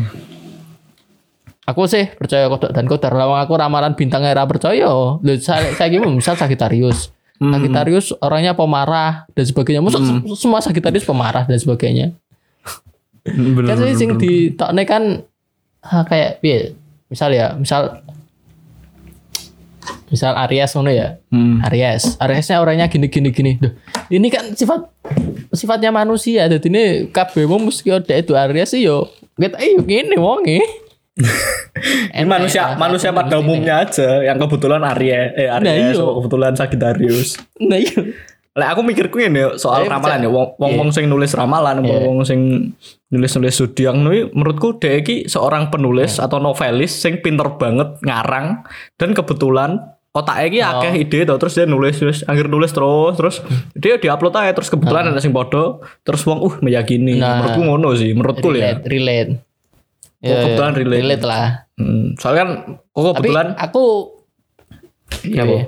[1.66, 3.12] Aku sih percaya kodok dan kodar.
[3.12, 4.88] Lawang aku ramalan bintang era percaya.
[5.18, 7.12] Lho saya saya gimana misal Sagittarius.
[7.40, 7.56] Hmm.
[7.56, 9.80] Sagittarius orangnya pemarah dan sebagainya.
[9.80, 12.12] Masa se- semua Sagittarius pemarah dan sebagainya.
[13.24, 15.24] Bener, kan bener, sing di tokne kan
[15.80, 16.76] ha, kayak piye?
[17.08, 18.04] Misal ya, misal
[20.12, 21.16] misal Aries ngono ya.
[21.32, 21.64] Hmm.
[21.64, 23.52] Aries, Ariesnya orangnya gini gini gini.
[23.56, 23.72] Duh,
[24.12, 24.92] ini kan sifat
[25.54, 26.44] sifatnya manusia.
[26.44, 29.08] Jadi ini kabeh wong mesti ada itu Aries sih yo.
[29.40, 30.60] Kita yo gini wonge.
[32.14, 35.98] Ini manusia manusia pada umumnya aja yang kebetulan Aries eh Nah, Aries iya.
[35.98, 37.28] sama kebetulan Sagittarius.
[37.60, 38.00] Nah iya.
[38.50, 40.78] Lek aku mikirku ini ya, soal Saya ramalan ya wong wong, Iya.
[40.82, 42.40] wong sing nulis ramalan wong wong sing
[43.08, 46.26] nulis-nulis zodiak nulis menurutku iki seorang penulis Iya.
[46.26, 48.66] atau novelis sing pinter banget ngarang
[48.98, 49.78] dan kebetulan
[50.10, 50.70] otaknya iki Oh.
[50.82, 53.36] akeh ide tuh terus dia nulis terus akhir nulis terus terus
[53.78, 57.38] dia diupload aja terus kebetulan ada sing podo terus wong uh meyakini Nah.
[57.38, 59.46] menurutku ngono sih menurutku ya relate,
[60.20, 60.28] relate.
[60.30, 61.00] Oh, kebetulan relate.
[61.00, 61.44] relate lah.
[61.74, 62.50] Hmm, soalnya kan
[62.86, 63.84] kok Tapi kebetulan aku
[65.26, 65.58] ya, Bu.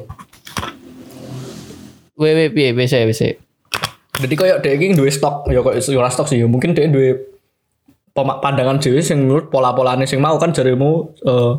[2.14, 3.20] Wewe piye wis wis.
[4.12, 6.84] Jadi kayak dia ini duwe stok, ya kayak ora stok sih, ya mungkin dia
[8.12, 11.52] pema- pandangan dhewe sing menurut pola-polane sing mau kan jarimu eh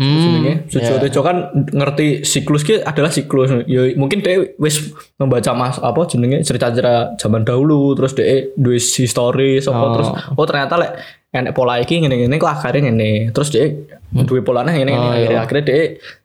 [0.00, 0.16] Hmm.
[0.16, 3.52] jenenge Sujo Tejo kan ngerti siklus ki adalah siklus.
[3.68, 9.60] Ya mungkin dia wis membaca mas apa jenenge cerita-cerita zaman dahulu terus dia duwe history
[9.60, 9.92] apa Oh.
[9.92, 10.96] terus oh ternyata lek
[11.30, 13.30] enek pola iki ngene-ngene kok akhirnya ngene.
[13.30, 13.70] Terus dia
[14.10, 15.80] duwe polanya ngene ngene Oh, akhirnya, akhirnya dia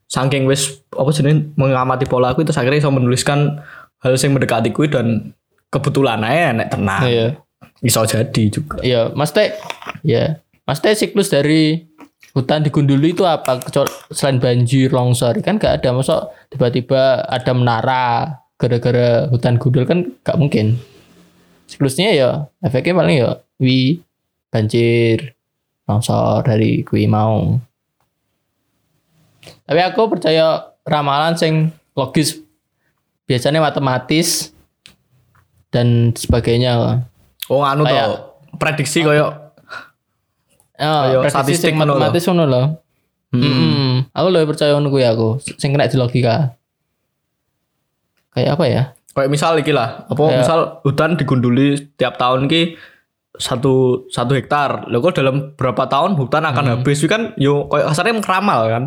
[0.06, 3.62] saking wis apa jenenge mengamati pola aku terus akhirnya bisa menuliskan
[4.02, 5.34] hal yang mendekati kuwi dan
[5.74, 7.04] kebetulan aja nek tenang.
[7.06, 7.28] Iya.
[7.82, 8.82] Bisa jadi juga.
[8.82, 9.54] Iya, Mas Teh.
[10.02, 10.42] Ya.
[10.66, 11.86] Mas Teh siklus dari
[12.34, 13.62] hutan digunduli itu apa?
[14.10, 18.06] Selain banjir, longsor kan gak ada masa tiba-tiba ada menara
[18.56, 20.80] gara-gara hutan gundul kan gak mungkin.
[21.66, 22.30] Siklusnya ya
[22.62, 24.00] efeknya paling ya wi
[24.56, 25.36] banjir,
[25.84, 27.60] longsor dari kui mau.
[29.68, 32.40] Tapi aku percaya ramalan sing logis
[33.28, 34.56] biasanya matematis
[35.70, 37.04] dan sebagainya.
[37.52, 38.18] Oh anu Kayak- to.
[38.56, 39.28] Prediksi koyo
[40.76, 42.64] Oh, prediksi statistik sing matematis ngono lho.
[43.36, 44.08] Hmm.
[44.12, 46.56] Aku lebih percaya ngono kuwi aku, sing kena di logika.
[48.32, 48.84] Kayak apa ya?
[49.16, 52.76] kayak misal iki lah, apa Kayak- misal hutan digunduli tiap tahun ki
[53.38, 54.88] satu satu hektar.
[54.88, 56.74] Lho kok dalam berapa tahun hutan akan Hmm.
[56.78, 58.84] habis Itu kan yo kayak kasarnya ngeramal kan.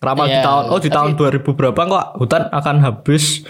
[0.00, 3.44] Ramal di Iya, tahun oh di tapi- tahun 2000 berapa kok hutan akan habis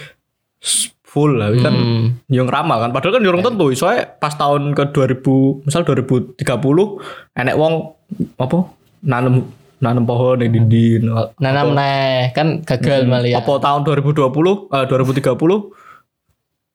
[1.01, 2.05] full lah kan Hmm.
[2.27, 6.99] yang ngeramal kan padahal kan orang tentu soalnya pas tahun ke 2000 misal 2030
[7.33, 7.91] enek wong
[8.37, 8.57] apa
[9.01, 9.43] nanam
[9.77, 13.39] nanam pohon di dinding Nanam neh kan gagal malah ya.
[13.39, 15.71] apa tahun 2020 eh, 2030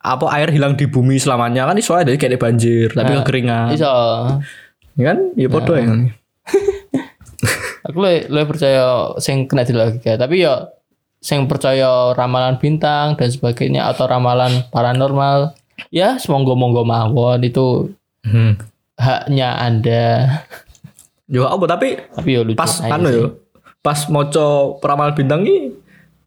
[0.06, 3.94] apa air hilang di bumi selamanya kan iso ada kayak banjir tapi Nah, kekeringan Iso.
[4.94, 6.00] Ya kan ya podo ya kan
[7.86, 10.74] Aku lebih, lebih percaya sing kena di logika, tapi ya
[11.22, 15.54] sing percaya ramalan bintang dan sebagainya atau ramalan paranormal
[15.94, 17.94] ya semonggo monggo mawon itu
[18.26, 18.58] hmm.
[18.98, 20.06] haknya Anda.
[21.26, 22.58] yo apa tapi Tapi ya lucu.
[22.58, 23.26] pas anu yo
[23.82, 25.74] pas moco peramal bintang ini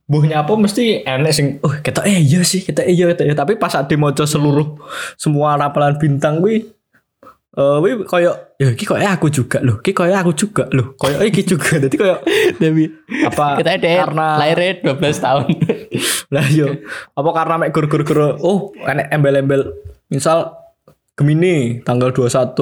[0.09, 3.37] buhnya apa mesti enek sing oh kita eh iya sih kita iya kita iya.
[3.37, 4.81] Tapi pas ade moco seluruh
[5.13, 6.65] semua ramalan bintang kuwi
[7.53, 11.21] eh wi koyo ya iki koyo aku juga loh iki koyo aku juga loh koyo
[11.21, 11.77] iki juga.
[11.77, 12.25] Jadi koyo
[12.57, 12.83] Tapi
[13.29, 15.47] apa kita ada karena lahirnya 12 tahun.
[16.33, 16.67] lah yo
[17.13, 19.77] apa karena mek gur-gur oh enek embel-embel.
[20.09, 20.57] Misal
[21.13, 22.57] Gemini tanggal 21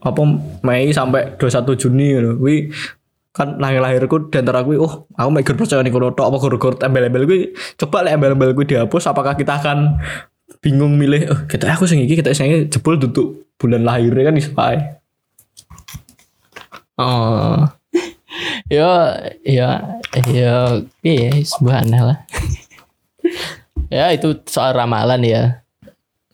[0.00, 0.20] apa
[0.60, 2.30] Mei sampai 21 Juni ngono.
[2.36, 2.68] Kuwi
[3.30, 6.74] kan lahir lahirku dan antara kuwi oh aku mek gur percaya nih tok apa gur-gur
[6.82, 7.40] embel-embel kuwi
[7.78, 10.02] coba lek embel-embel kuwi dihapus apakah kita akan
[10.58, 15.00] bingung milih oh kita aku sing iki kita sing jebul duduk bulan lahirnya kan ae
[17.00, 17.64] Oh.
[18.68, 18.92] yo,
[19.40, 19.70] yo,
[20.28, 22.18] yo, iya, sebuah aneh lah.
[23.94, 25.42] ya itu soal ramalan ya.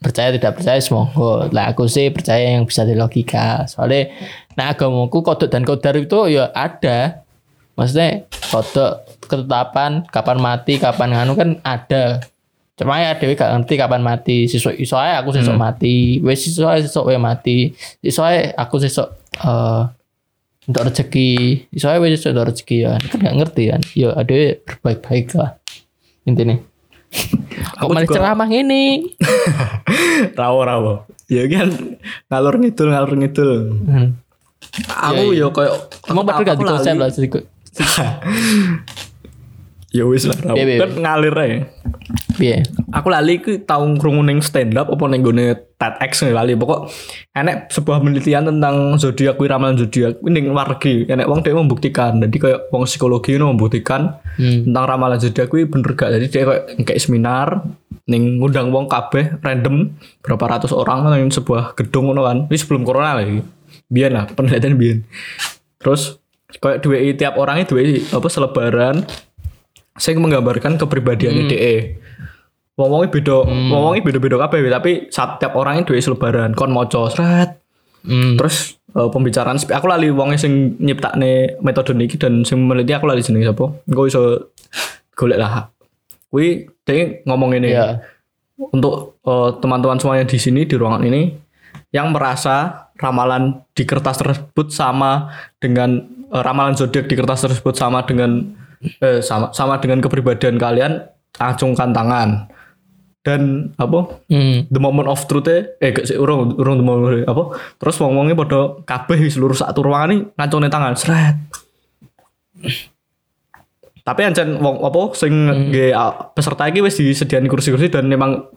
[0.03, 1.47] Percaya tidak percaya semoga.
[1.55, 3.63] Lah aku sih percaya yang bisa di logika.
[3.65, 4.11] Soalnya
[4.57, 7.21] nah agamaku kodok dan kodar itu ya ada.
[7.77, 12.25] Maksudnya kodok ketetapan kapan mati, kapan nganu kan ada.
[12.77, 14.49] Cuma ya dewi gak ngerti kapan mati.
[14.49, 16.17] Sesuk iso ae aku sesuk mati.
[16.25, 17.77] Wes ae sesuk wae mati.
[18.01, 19.83] Ae aku sesuk eh
[20.67, 24.35] untuk rezeki soalnya wes untuk rezeki ya kan nggak ngerti kan ya ada
[24.67, 25.55] berbaik-baik lah
[26.27, 26.59] intinya
[27.79, 29.15] Aku aku malah ceramah ini
[30.39, 30.93] rawo rawo
[31.31, 31.71] ya kan
[32.27, 33.51] ngalur ngidul ngalur ngidul.
[33.87, 34.07] Hmm.
[34.85, 35.73] Aku yo koyo
[36.05, 36.99] Emang padahal gak aku di konsep lali.
[36.99, 37.43] lah sedikit.
[39.87, 40.35] Ya wis lah.
[40.35, 41.63] Kan ngalir ae.
[42.35, 42.59] Piye?
[42.91, 46.53] Aku lali ku tau krungu ning stand up apa ning gone TEDx lali.
[46.53, 46.91] Pokok
[47.31, 51.07] enek sebuah penelitian tentang zodiak kuwi ramalan zodiak kuwi ning negeri.
[51.07, 52.19] Enek wong dhek membuktikan.
[52.19, 54.69] Jadi kayak wong psikologi ngono membuktikan Hmm.
[54.69, 56.13] tentang ramalan zodiak kuwi bener gak.
[56.13, 57.47] Jadi dia kayak kayak seminar
[58.05, 62.37] ning ngundang wong kabeh random berapa ratus orang ning sebuah gedung ngono kan.
[62.45, 63.39] Ini sebelum corona lagi.
[63.87, 64.97] Biyen lah penelitian biyen.
[65.79, 66.19] Terus
[66.59, 68.95] kayak duwe tiap orang itu duwe apa selebaran
[69.97, 71.75] sing menggambarkan kepribadiannya DE.
[72.77, 77.57] Wong-wongnya beda, wong-wongnya beda-beda kabeh tapi setiap orang itu duwe selebaran kon maca sret.
[78.05, 78.37] Hmm.
[78.37, 83.25] Terus eh, pembicaraan aku lali wong sing nyiptakne metode niki dan sing meneliti aku lali
[83.25, 83.73] jenenge sapa.
[83.89, 84.21] Engko iso
[85.17, 85.73] golek lah.
[86.29, 88.03] Kuwi dia ngomong ini Iya.
[88.57, 91.33] untuk eh, teman-teman semuanya di sini di ruangan ini
[91.89, 95.31] yang merasa ramalan di kertas tersebut sama
[95.61, 98.53] dengan eh, ramalan zodiak di kertas tersebut sama dengan
[99.01, 101.05] eh, sama sama dengan kepribadian kalian
[101.37, 102.49] acungkan tangan.
[103.27, 104.23] Dan apa?
[104.31, 104.71] Hmm.
[104.71, 107.59] the moment of truth eh gak sih urung urung the moment apa?
[107.75, 111.35] Terus wong wongnya pada kabeh seluruh satu ruangan ini ngacungin tangan seret
[114.07, 115.33] tapi ancen wong apa sing
[115.67, 118.47] nggih, ah, peserta iki wis disediani kursi-kursi dan memang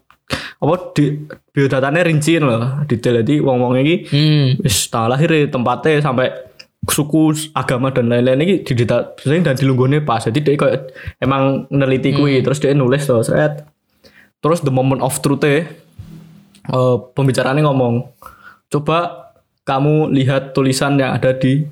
[0.60, 1.24] apa di
[1.56, 2.84] biodatanya rinci loh.
[2.84, 4.46] Detail jadi wong-wong iki Hmm.
[4.60, 6.28] wis tanggal lahir tempatnya sampai
[6.84, 8.44] suku agama dan lain-lain.
[8.44, 10.24] Ini di data dan dilunggone pas.
[10.24, 13.64] Jadi dia kayak emang neliti kuwi terus dia nulis tuh seret.
[14.40, 15.64] Terus the moment of truth eh
[17.16, 18.04] pembicaraannya ngomong
[18.68, 19.28] coba
[19.64, 21.64] kamu lihat tulisan yang ada di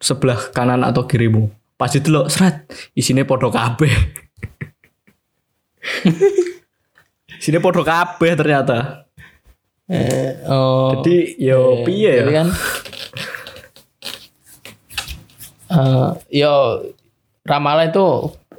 [0.00, 1.52] sebelah kanan atau kirimu.
[1.76, 2.64] Pas itu loh seret
[2.96, 3.92] isinya podo kabeh
[7.42, 9.02] isinya podo kabeh ternyata
[9.90, 10.94] Eh, oh.
[11.02, 12.48] jadi yo piye Jadi ya kan
[15.74, 16.54] eh yo
[17.42, 18.06] ramalan itu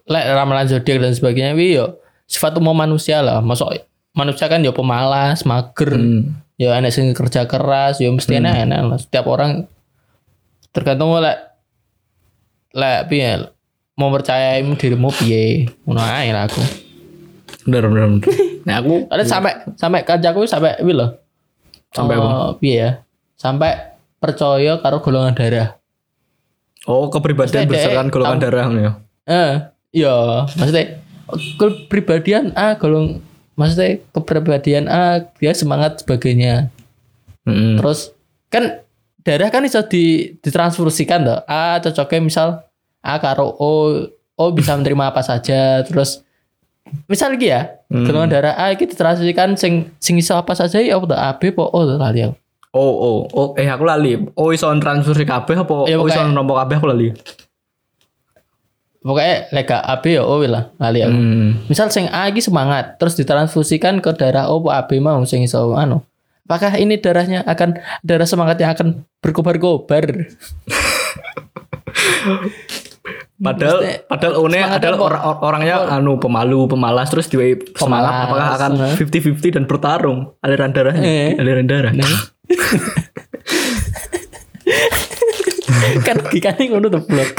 [0.03, 3.39] lek ramalan zodiak dan sebagainya wi yo sifat umum manusia lah.
[3.39, 3.71] Masuk
[4.13, 6.37] manusia kan yo pemalas, mager, Hmm.
[6.59, 8.97] yo enak sing kerja keras, yo mesti enak enak lah.
[8.99, 9.65] Setiap orang
[10.75, 11.39] tergantung lek
[12.73, 13.47] lek piye
[13.95, 16.61] mau percaya dirimu piye ngono ae lah aku.
[17.63, 18.52] bener bener bener.
[18.63, 21.19] Nah aku Ada sampai sampai kerjaku sampai wi loh.
[21.89, 22.27] Sampai apa?
[22.27, 22.89] Eh, piye ya?
[23.35, 23.71] Sampai
[24.17, 25.75] percaya karo golongan darah.
[26.83, 28.91] oh kepribadian berdasarkan golongan tam- darah ya
[29.23, 29.53] Eh,
[29.95, 30.15] iya,
[30.51, 30.99] maksudnya
[31.55, 33.23] kepribadian A golong
[33.55, 36.71] maksudnya kepribadian A dia semangat sebagainya.
[37.43, 37.79] Mm-mm.
[37.79, 38.11] Terus
[38.47, 38.83] kan
[39.21, 41.39] darah kan bisa di ditransfusikan toh.
[41.45, 42.47] A cocoknya misal
[42.99, 43.71] A karo O,
[44.35, 45.83] O bisa menerima apa saja.
[45.83, 46.23] Terus
[47.05, 48.03] misal lagi ya, Hmm.
[48.03, 51.13] golongan darah A iki ditransfusikan sing sing iso apa saja ya apa?
[51.13, 52.33] A B apa O lali aku.
[52.73, 56.57] oh oh oh eh aku lali oh iso transfer kabeh apa Ya, oh iso nombok
[56.59, 57.13] kabeh aku lali
[58.99, 61.11] Pokoknya lega A B ya O lah lali aku.
[61.11, 61.49] hmm.
[61.67, 65.75] Misal sing A iki semangat terus ditransfusikan ke darah O apa AB mau sing iso
[65.75, 66.01] anu.
[66.43, 68.87] Apakah ini darahnya akan darah semangat yang akan
[69.19, 70.07] berkobar-kobar?
[73.35, 75.03] padahal Maksudnya, padahal one semangatnya adalah apa?
[75.03, 78.93] orang orangnya anu pemalu pemalas terus diwe semangat apakah akan nah.
[78.93, 81.31] 50-50 dan bertarung aliran darahnya Eh.
[81.35, 81.91] aliran darah
[86.01, 87.29] kan logikanya ngono tuh blok.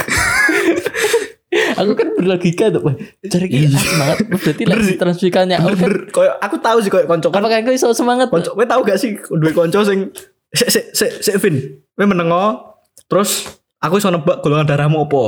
[1.74, 2.82] aku kan berlogika tuh.
[3.24, 5.56] Cari ki ah, semangat berarti lah ditransfusikannya.
[5.60, 8.28] bener bener koyo aku tahu sih koyo konco kan Apakah kau iso semangat?
[8.28, 10.10] konco kowe tahu gak sih duwe konco sing
[10.50, 11.56] sik sik sik sik Vin
[11.92, 12.74] kowe menengo
[13.06, 13.46] terus
[13.78, 15.22] aku iso nebak golongan darahmu apa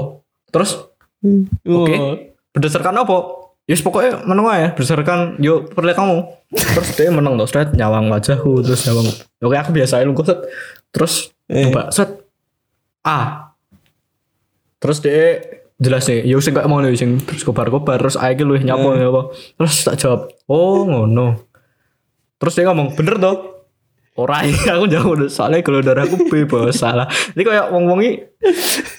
[0.50, 0.86] terus
[1.66, 1.94] Oke.
[1.96, 2.14] Oh.
[2.54, 3.16] Berdasarkan apa?
[3.66, 6.22] Yes pokoknya meneng ya berdasarkan yo perlihat kamu.
[6.54, 9.10] Terus dia menang tuh, set nyawang wajahku terus nyawang.
[9.42, 10.38] Oke aku biasa lu set.
[10.94, 12.10] Terus coba set
[13.02, 13.50] A.
[14.78, 15.42] Terus dia
[15.82, 18.94] jelas nih, yo sing kayak mau nih sing terus kobar-kobar terus A iki luwih nyapo
[18.94, 19.22] ya apa.
[19.58, 21.42] Terus tak jawab, "Oh, ngono."
[22.38, 23.55] Terus dia ngomong, "Bener toh?"
[24.16, 27.04] Ora iya aku jawab soalnya kalau darahku bebas salah.
[27.36, 28.12] Ini kayak wong-wong ini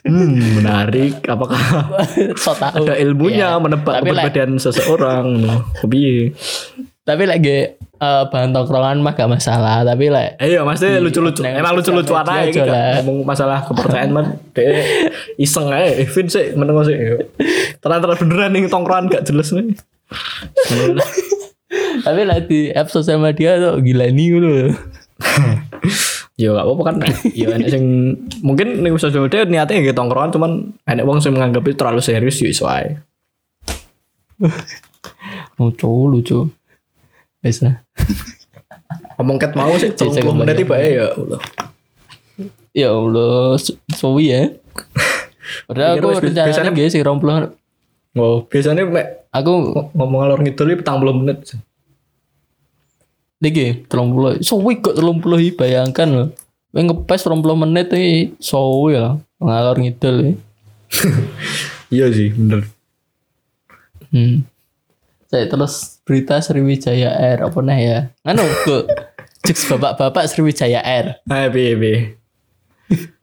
[0.05, 1.25] hmm, menarik.
[1.25, 1.57] Apakah
[2.37, 2.85] so tahu.
[2.85, 3.59] ada ilmunya Iya.
[3.59, 5.25] menebak Tapi like, seseorang.
[5.89, 6.37] Piye?
[7.07, 9.81] tapi lagi eh, bahan tongkrongan mah gak masalah.
[9.81, 12.99] Tapi like, Eh, iya maksudnya lucu-lucu emang lucu-lucu aja gitu lah.
[13.01, 14.83] ngomong masalah kepercayaan man dia
[15.39, 16.95] iseng aja Evin sih menengok sih
[17.79, 19.71] ternyata beneran nih tongkrongan gak jelas nih
[22.03, 24.71] tapi like di app sosial media tuh gila nih loh.
[26.41, 26.95] ya gak apa-apa kan
[27.33, 27.83] ya enak sing
[28.41, 30.51] mungkin nih sosial media niatnya gitu tongkrongan cuman
[30.85, 32.97] enak wong sing menganggap itu terlalu serius iso ae
[35.57, 36.39] Lucu lucu.
[37.41, 37.81] Bisa.
[39.17, 41.41] Ngomong ket mau sih Cek, cek 30 menit tiba ya Allah.
[42.77, 44.53] Ya Allah, su- suwi ya.
[45.65, 47.49] Padahal aku rencananya biasanya- sih 20.
[48.17, 51.37] Oh, biasanya mek Aku ng- ngomong alor ngidul iki 40 menit.
[53.41, 54.41] Niki 30.
[54.41, 56.27] Suwi kok 30 iki bayangkan loh.
[56.73, 59.17] Kowe ngepes 30 menit iki suwi lah.
[59.41, 60.17] Ngalor ngidul.
[61.87, 62.67] Iya sih, bener.
[64.11, 64.43] Hmm.
[65.31, 67.99] Saya terus berita Sriwijaya Air apa nih ya?
[68.27, 68.91] Anu kok
[69.47, 71.23] Jux bapak-bapak Sriwijaya Air.
[71.31, 71.97] Ayo piye piye.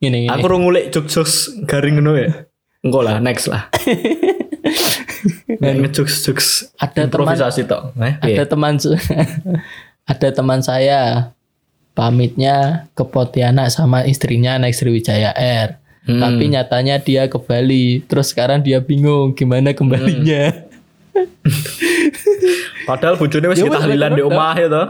[0.00, 0.33] Gini gini.
[0.33, 2.48] Aku ngulik jokes garing ngono ya.
[2.85, 3.68] Engko lah, next lah.
[5.61, 7.96] Ngejokes jokes ada teman improvisasi tok.
[8.00, 8.77] Eh, ada teman
[10.04, 11.32] ada teman saya
[11.96, 15.80] pamitnya ke Pontianak sama istrinya naik Sriwijaya Air.
[16.04, 16.20] Hmm.
[16.20, 18.04] Tapi nyatanya dia ke Bali.
[18.04, 20.52] Terus sekarang dia bingung gimana kembalinya.
[22.84, 24.88] Padahal bojone wis Ya, wes, tahlilan wes, di omah ya toh.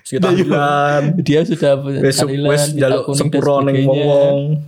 [0.00, 1.00] Wis tahlilan.
[1.20, 4.64] dia sudah Wis tahlilan, wis njaluk sepuro ning wong-wong.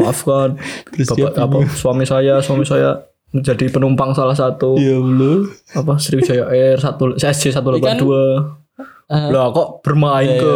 [0.00, 0.56] Maafkan
[0.92, 5.48] Terus Bapak apa suami saya, suami saya menjadi penumpang salah satu Ya Allah.
[5.72, 8.67] apa Sriwijaya Air satu SJ 182.
[9.08, 9.32] Ah.
[9.32, 10.52] Lah kok bermain ke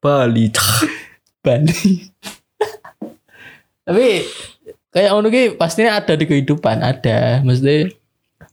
[0.00, 0.48] Bali.
[1.44, 2.08] Bali.
[3.82, 4.06] Tapi
[4.92, 7.44] kayak ngono ki pastinya ada di kehidupan, ada.
[7.44, 7.92] Mesti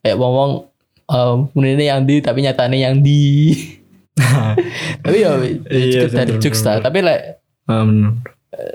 [0.04, 0.68] kayak wong-wong
[1.08, 3.56] um, ini yang di tapi nyatanya yang di.
[5.04, 5.40] tapi ya
[5.72, 6.84] Iya, jokes lah.
[6.84, 7.86] Tapi like Ah,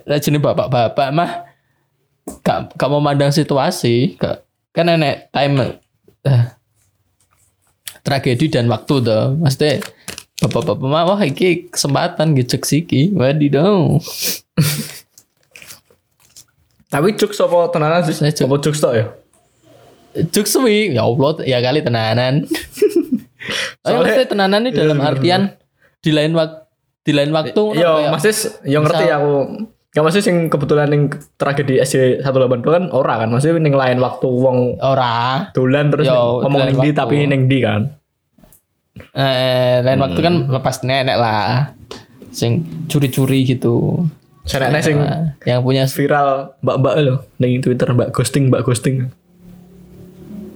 [0.07, 1.51] like jenis bapak-bapak mah
[2.47, 5.83] gak, gak memandang situasi, gak, kan enek time
[6.23, 6.45] eh,
[8.07, 9.35] tragedi dan waktu tuh.
[9.35, 9.83] Maksudnya
[10.45, 13.17] bapak-bapak mah wah iki kesempatan gitu iki.
[13.17, 13.97] Wadidaw.
[16.93, 18.15] Tapi jokes apa tenanan sih?
[18.15, 18.31] Saya.
[18.31, 19.07] Apa jokes tok ya?
[20.31, 22.47] Juk suwi, ya Allah, ya kali tenanan.
[23.83, 25.43] Soalnya maksudnya tenanan ini dalam Iya, artian
[26.01, 26.63] di lain waktu
[27.05, 29.35] di lain waktu Yo, Mas Sis, yo ngerti misal- aku.
[29.95, 31.07] Ya masih sing kebetulan ning
[31.39, 36.43] tragedi SJ 182 kan ora kan, maksudnya ning lain waktu wong ora dolan terus Yo,
[36.43, 37.95] ngomong ning di tapi ning di kan.
[39.15, 40.51] Eh, lain waktu kan Hmm.
[40.51, 41.75] lepas nenek lah.
[42.31, 44.07] Sing curi-curi gitu.
[44.45, 49.09] Senekne sing Nah, yang punya viral mbak-mbak lho ning Twitter mbak ghosting mbak ghosting.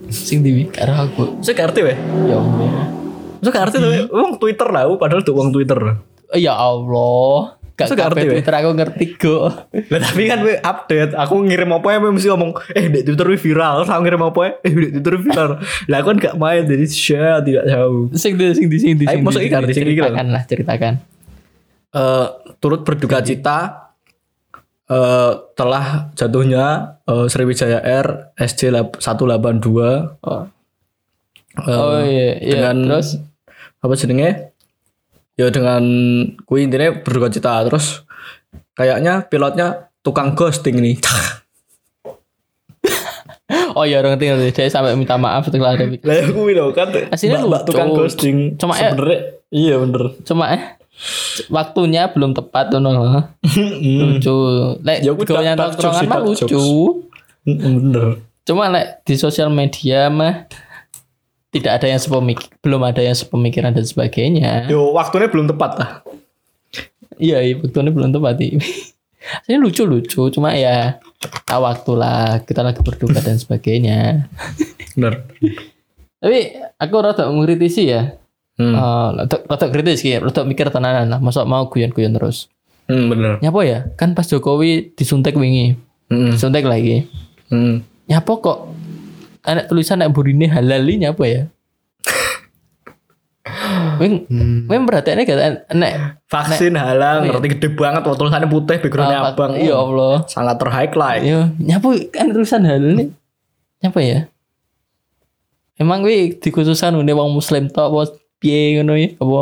[0.08, 1.44] sing di karo aku.
[1.44, 1.98] Ngerti weh.
[2.24, 2.88] Ya Allah.
[3.44, 5.76] Ngerti tuh wong Twitter lah, padahal tuh wong Twitter.
[6.32, 7.57] Ya Allah.
[7.78, 8.34] Gak kabeh ngerti?
[8.34, 9.44] Twitter aku ngerti kok.
[9.86, 13.36] Lah tapi kan we update, aku ngirim apa ya mesti ngomong, eh di Twitter we
[13.36, 15.50] viral, terus aku ngirim apa ya, eh di Twitter viral.
[15.86, 18.10] Lah aku kan gak main jadi share tidak tahu.
[18.12, 20.94] Sing di sing di sing di Ayo, masuk di, sing iki lah, ceritakan.
[21.88, 22.26] eh
[22.58, 23.88] turut berduka cita
[24.84, 26.64] eh telah jatuhnya
[27.02, 30.44] eh, Sriwijaya Air SJ lab- 182 Oh.
[31.58, 32.52] eh, Oh iya, iya.
[32.52, 33.20] dengan Terus
[33.78, 34.47] apa jenenge
[35.38, 35.82] ya dengan
[36.42, 38.02] kui intinya berduka cita terus
[38.74, 39.66] kayaknya pilotnya
[40.02, 40.98] tukang ghosting nih
[43.48, 44.50] Oh iya orang ngerti.
[44.52, 47.64] Saya sampai minta maaf setelah ada lah ya kui loh kan Aslinya lucu.
[47.64, 48.92] tukang ghosting Cuma ya-
[49.48, 50.76] iya bener cuma eh
[51.46, 52.82] waktunya belum tepat tuh.
[52.82, 54.36] Lucu.
[54.82, 55.12] Lek Ya,
[55.54, 56.64] dark tongkrongan mah lucu.
[57.46, 58.06] Bener
[58.44, 60.44] Cuma lek di sosial media mah
[61.48, 64.68] tidak ada yang sepemik belum ada yang sepemikiran dan sebagainya.
[64.68, 65.90] yo waktunya belum tepat lah
[67.18, 68.38] Iya, iya waktunya belum tepat.
[69.50, 71.02] Ini lucu-lucu, cuma ya
[71.44, 74.30] tahu waktu lah kita lagi berduka dan sebagainya.
[74.94, 75.26] bener
[76.22, 76.38] Tapi
[76.78, 78.14] aku rada mengkritisi ya.
[78.56, 78.74] hmm.
[79.50, 81.18] Rada kritis ya, rada mikir tenanan lah.
[81.18, 82.46] Masa mau guyon-guyon terus.
[82.86, 83.78] Hmm, bener Nyapa ya?
[83.98, 85.74] Kan pas Jokowi disuntik wingi.
[86.08, 87.04] Hmm, Disuntik lagi.
[87.50, 87.82] hmm.
[88.08, 88.58] Nyapa kok
[89.48, 91.42] ada tulisan nek burine halal ini nyapa ya?
[93.98, 94.28] Wing,
[94.68, 99.32] wing berarti ini kata nek Vaksin halang, ngerti gede banget, waktu tulisannya putih, backgroundnya Ah,
[99.32, 99.56] abang.
[99.56, 100.20] Ya Allah.
[100.28, 101.22] Sangat ter-highlight.
[101.24, 103.04] Yo, nyapa kan tulisan halal ini?
[103.80, 104.28] Nyapa ya?
[105.80, 108.00] Emang gue dikhususan ngene wong muslim tok apa
[108.36, 109.16] piye ngono ya?
[109.16, 109.40] Apa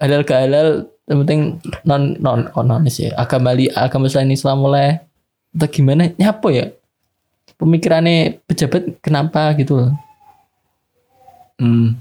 [0.00, 0.68] halal gak halal
[1.08, 1.40] yang penting
[1.82, 5.00] non non oh, non sih agama li agama selain Islam oleh
[5.56, 6.64] atau gimana nyapa ya
[7.58, 9.92] pemikirannya pejabat kenapa gitu loh
[11.58, 11.98] Hmm.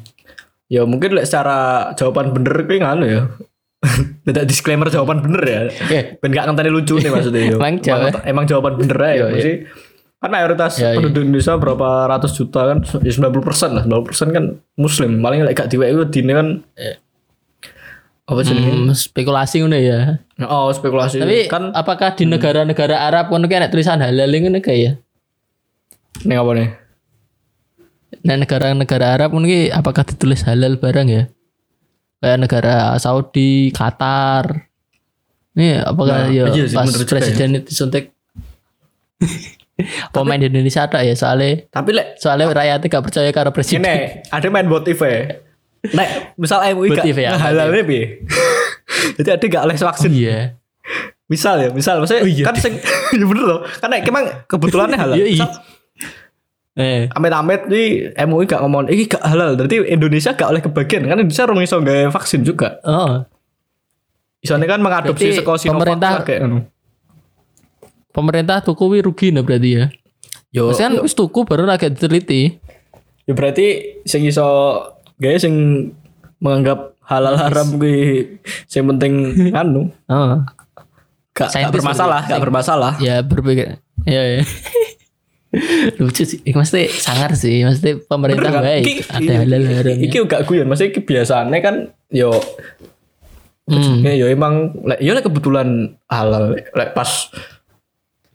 [0.70, 3.22] Ya mungkin lek secara jawaban bener kuwi ngono ya.
[4.26, 5.62] Tidak disclaimer jawaban bener ya.
[5.90, 7.58] ya Ben gak ngenteni lucu nih maksudnya yo.
[7.62, 9.12] Emang emang, emang jawaban bener ya.
[9.14, 9.54] Iya, Mesti
[10.18, 10.98] kan mayoritas Iya, iya.
[10.98, 14.44] penduduk Indonesia berapa ratus juta kan ya 90 persen lah 90 persen kan
[14.74, 16.48] muslim paling lek gak diwek itu dine kan
[18.26, 20.18] apa sih hmm, spekulasi ngono ya
[20.50, 24.92] oh spekulasi tapi kan apakah di negara-negara Arab kan kayak tulisan halal ngono kayak ya
[26.24, 26.70] nih apa nih
[28.18, 31.24] Nah negara-negara Arab mungkin apakah ditulis halal barang ya?
[32.18, 34.68] kayak negara Saudi, Qatar.
[35.54, 38.10] Ini apakah Nah, ya iya sih, pas presiden itu disuntik
[40.16, 43.82] pemain di Indonesia ada ya soalnya Tapi lek soalnya rakyatnya gak percaya karena presiden.
[43.82, 43.96] ini
[44.26, 45.02] ada main buat TV.
[45.88, 48.26] Nek misal MUI gak ya, halalnya piye?
[49.20, 50.12] Jadi ada gak les vaksin.
[50.12, 50.40] Iya.
[51.28, 52.44] Misal ya, misal maksudnya Oh, iya.
[52.44, 52.74] kan sing
[53.20, 53.60] ya bener loh.
[53.78, 55.16] Kan nek emang kebetulannya halal.
[55.16, 55.46] Iya, iya.
[55.46, 55.50] Misal,
[56.78, 57.88] Eh, Amit-amit nih
[58.22, 59.54] MUI gak ngomong ini gak halal.
[59.54, 62.78] Berarti Indonesia gak oleh kebagian kan Indonesia rong iso gawe vaksin juga.
[62.84, 63.26] oh,
[64.38, 66.58] Isone kan mengadopsi Berarti Sinovac pemerintah- kayak ngono.
[68.10, 69.86] pemerintah tuku wi rugi nah berarti ya.
[70.50, 72.54] Yo, Pasti kan wis tuku baru lagi diteliti.
[73.26, 73.66] yo berarti
[74.04, 74.46] sing iso
[75.16, 75.54] gawe sing
[76.38, 79.14] menganggap halal haram kuwi sing penting
[79.60, 80.46] anu Oh.
[81.34, 82.94] gak, gak bermasalah, gak bermasalah.
[82.98, 83.82] Ya berpikir.
[84.04, 84.42] Ya ya.
[85.98, 86.40] Lucu sih.
[86.44, 87.62] Mesti sangar sih.
[87.62, 88.64] Mesti pemerintah Bener kan?
[88.64, 88.84] baik.
[88.84, 90.06] Iki- Ada halal haramnya.
[90.06, 91.76] Iki gak guyon, maksudnya iki biasanya kan
[92.10, 92.32] yo
[93.68, 94.00] Hmm.
[94.00, 95.68] yo emang yo lek kebetulan
[96.08, 97.28] halal lek pas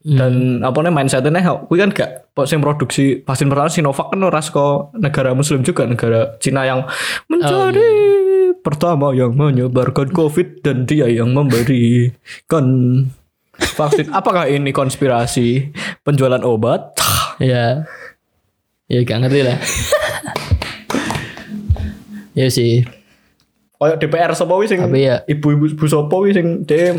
[0.03, 0.19] Hmm.
[0.19, 4.43] dan apa nih mindsetnya kuwi kan gak kok sing produksi vaksin pertama Sinovac kan ora
[4.43, 6.85] saka negara muslim juga negara Cina yang
[7.31, 12.67] menjadi Oh, pertama yang menyebarkan covid dan dia yang memberikan
[13.83, 16.95] vaksin apakah ini konspirasi penjualan obat
[17.41, 17.83] Ya.
[18.87, 19.57] Ya gak ngerti lah.
[22.33, 22.85] ya sih.
[23.75, 26.95] kayak DPR sapa wis sing Tapi ya- ibu-ibu ibu sapa wis sing dia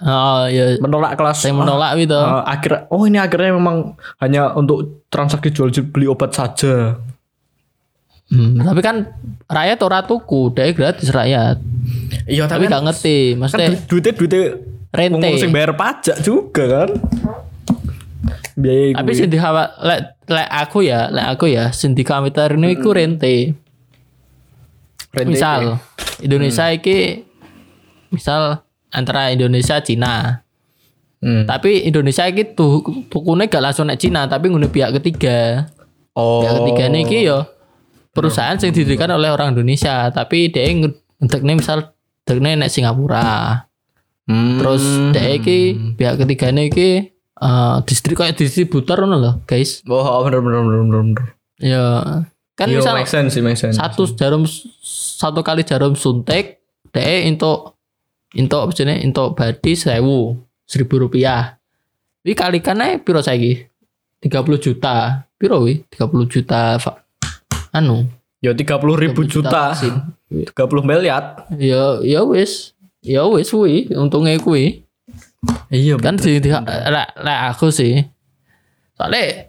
[0.00, 0.78] Oh ya.
[0.78, 2.16] menolak kelas Saya menolak gitu.
[2.16, 6.96] Ah, akhir oh ini akhirnya memang hanya untuk transaksi jual beli obat saja
[8.26, 9.06] Hmm, tapi kan
[9.46, 11.62] rakyat ora tuku, dia gratis rakyat.
[12.26, 14.42] iya Tapi gak ngerti, kan maksudnya du- duitnya duitnya
[14.94, 15.22] Rente.
[15.22, 16.90] wong sing bayar pajak juga kan
[18.56, 19.18] biaya tapi kuwi.
[19.20, 23.52] sing dihawa lek lek aku ya, lek aku ya sing dikhawatir ini iku rente.
[25.12, 25.76] Rente Misal
[26.24, 26.76] Indonesia Hmm.
[26.80, 27.28] iki
[28.08, 30.40] misal antara Indonesia Cina.
[31.20, 31.44] Hmm.
[31.44, 32.80] Tapi Indonesia iki tuh
[33.12, 35.68] tukune gak langsung nek Cina, tapi ngune pihak ketiga.
[36.16, 37.44] oh Pihak ketiga ini iki yo
[38.16, 41.92] perusahaan yang didirikan oleh orang Indonesia, tapi dia ngedekne misal
[42.24, 43.65] dekne nek Singapura.
[44.26, 44.58] Hmm.
[44.58, 44.82] Terus
[45.14, 45.58] dia iki
[45.94, 49.86] pihak ketiga iki eh, distrik kayak distributor ngono loh, guys.
[49.86, 51.24] oh bener bener bener bener bener.
[51.62, 51.86] Ya
[52.58, 53.78] kan Yo, misal make sense sih make sense.
[53.78, 54.42] satu jarum
[54.82, 56.58] satu kali jarum suntik
[56.90, 57.78] deh untuk
[58.34, 61.56] untuk apa jenis untuk badi sewu seribu rupiah.
[62.26, 63.62] Ini kalikan aja piro saiki?
[64.20, 65.22] 30 juta.
[65.38, 65.86] Piro wi?
[65.86, 67.06] 30 juta fa-
[67.70, 68.02] anu?
[68.42, 69.94] Yo 30 ribu 30 juta vaksin.
[70.28, 70.52] 30
[70.82, 71.46] miliar.
[71.56, 72.75] Ya ya wis
[73.06, 74.82] ya wis wi untungnya kuwi
[75.70, 78.02] iya kan di, di lek lek aku sih.
[78.98, 79.46] Soalnya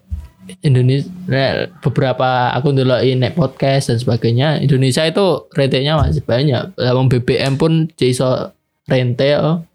[0.61, 6.77] Indonesia lek beberapa aku dulu nek podcast dan sebagainya Indonesia itu rentenya masih banyak.
[6.77, 8.53] Lawang BBM pun iso
[8.87, 9.65] rente oh.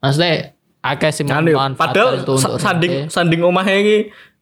[0.00, 3.12] maksudnya akeh sih Kan yo, padahal itu untuk sanding rente.
[3.12, 3.96] sanding omahnya iki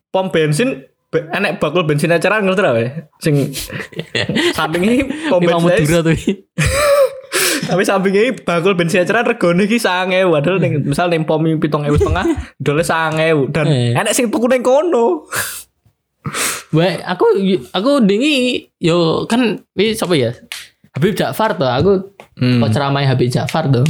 [0.08, 2.72] pom bensin be- enek bakul bensin acara ngerti ra
[3.20, 3.50] sing
[4.56, 4.96] samping ini
[5.28, 6.14] pom Ini bensin Madura tuh
[7.70, 11.62] tapi samping ini bakul bensin acara regone iki 1000 padahal ning misal ning pom 7000
[11.94, 12.24] setengah
[12.64, 13.94] dole 1000 dan Eh.
[13.94, 15.24] enek sing tuku ning kono.
[16.70, 17.26] Baik, aku
[17.70, 20.30] aku dingi yo kan ini siapa ya?
[20.90, 21.92] Habib Ja'far tuh aku
[22.34, 22.56] Hmm.
[22.58, 23.84] kok ceramah Habib Ja'far tuh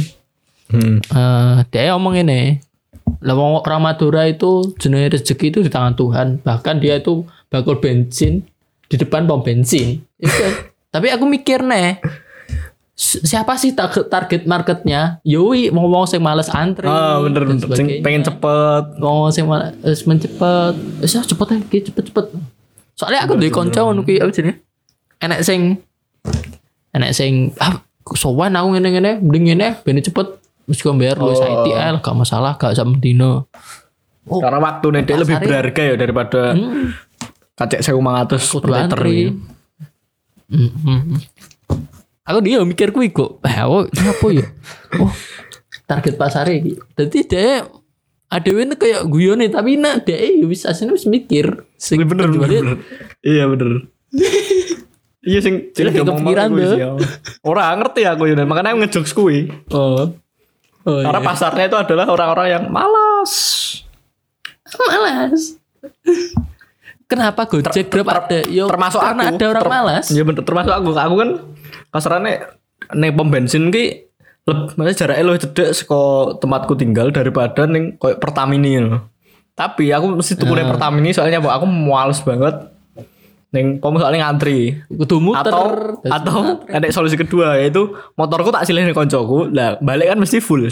[0.69, 0.97] hmm.
[1.07, 2.59] Eh, dia ngomong ini
[3.21, 6.27] lah wong orang Madura itu jenis rezeki itu di tangan Tuhan.
[6.41, 8.43] Bahkan dia itu bakul bensin
[8.85, 10.01] di depan pom bensin.
[10.17, 10.41] Itu.
[10.93, 12.01] Tapi aku mikir nih
[12.95, 15.17] siapa sih target marketnya?
[15.25, 17.47] Yoi mau wong sing males antri ah bener.
[17.47, 18.83] dan bener sing pengen cepet.
[18.99, 22.25] Wong sing males mencepet wis ah, cepet aja cepet cepet.
[22.93, 24.61] Soalnya aku duwe kanca ngono kuwi apa jenenge?
[25.17, 25.81] Enek sing
[26.91, 27.81] enek sing ah
[28.13, 30.27] sowan aku ngene-ngene mending ngene ben cepet.
[30.69, 31.33] Wis kok bayar Oh.
[31.33, 33.49] saiki ae gak masalah gak sak dino
[34.29, 34.37] Oh.
[34.37, 36.93] karena waktu nih dia lebih berharga ya daripada Hmm.
[37.57, 39.31] kacek 1500 kudu per liter antri ini.
[40.45, 41.19] Hmm, hmm, hmm.
[42.31, 43.43] Aku dia mikir kuwi kok.
[43.43, 44.47] Eh oh apa ya?
[45.01, 45.11] Oh
[45.87, 46.79] target pasar iki.
[46.95, 47.67] Dadi dia
[48.31, 51.67] ada ini kayak guyone tapi nak dia ya wis asline wis mikir.
[51.75, 52.77] Sing bener bener, penjualnya- bener.
[53.23, 53.69] iya bener.
[55.21, 56.65] Iya sing sing kepikiran tuh.
[56.65, 56.97] sih, ya.
[57.45, 59.53] ora ngerti aku ya makanya aku ngejokes kuwi.
[59.69, 60.09] Oh.
[60.81, 61.27] Oh karena iya.
[61.29, 63.33] pasarnya itu adalah orang-orang yang malas.
[64.65, 65.61] Malas.
[67.05, 68.41] Kenapa Gojek Grab ada?
[68.49, 69.35] Yo termasuk karena aku.
[69.37, 70.05] ada orang Ter- malas.
[70.09, 70.41] Iya bener.
[70.41, 70.89] Termasuk aku.
[70.97, 71.29] Aku kan
[71.91, 72.57] kasarannya
[72.95, 74.09] nih pom bensin ki
[74.41, 76.01] lebih maksudnya jaraknya lebih cedek saka
[76.41, 79.05] tempatku tinggal daripada ning koyo Pertamini loh.
[79.53, 82.71] Tapi aku mesti tuku ning Pertamini soalnya apa aku males banget
[83.51, 84.79] Ning pom soalnya ngantri.
[84.87, 85.67] kudu muter Atau
[86.07, 86.39] atau
[86.71, 87.83] ada solusi kedua yaitu
[88.15, 89.51] motorku tak silih ning koncoku.
[89.51, 90.71] Lah balik kan mesti full.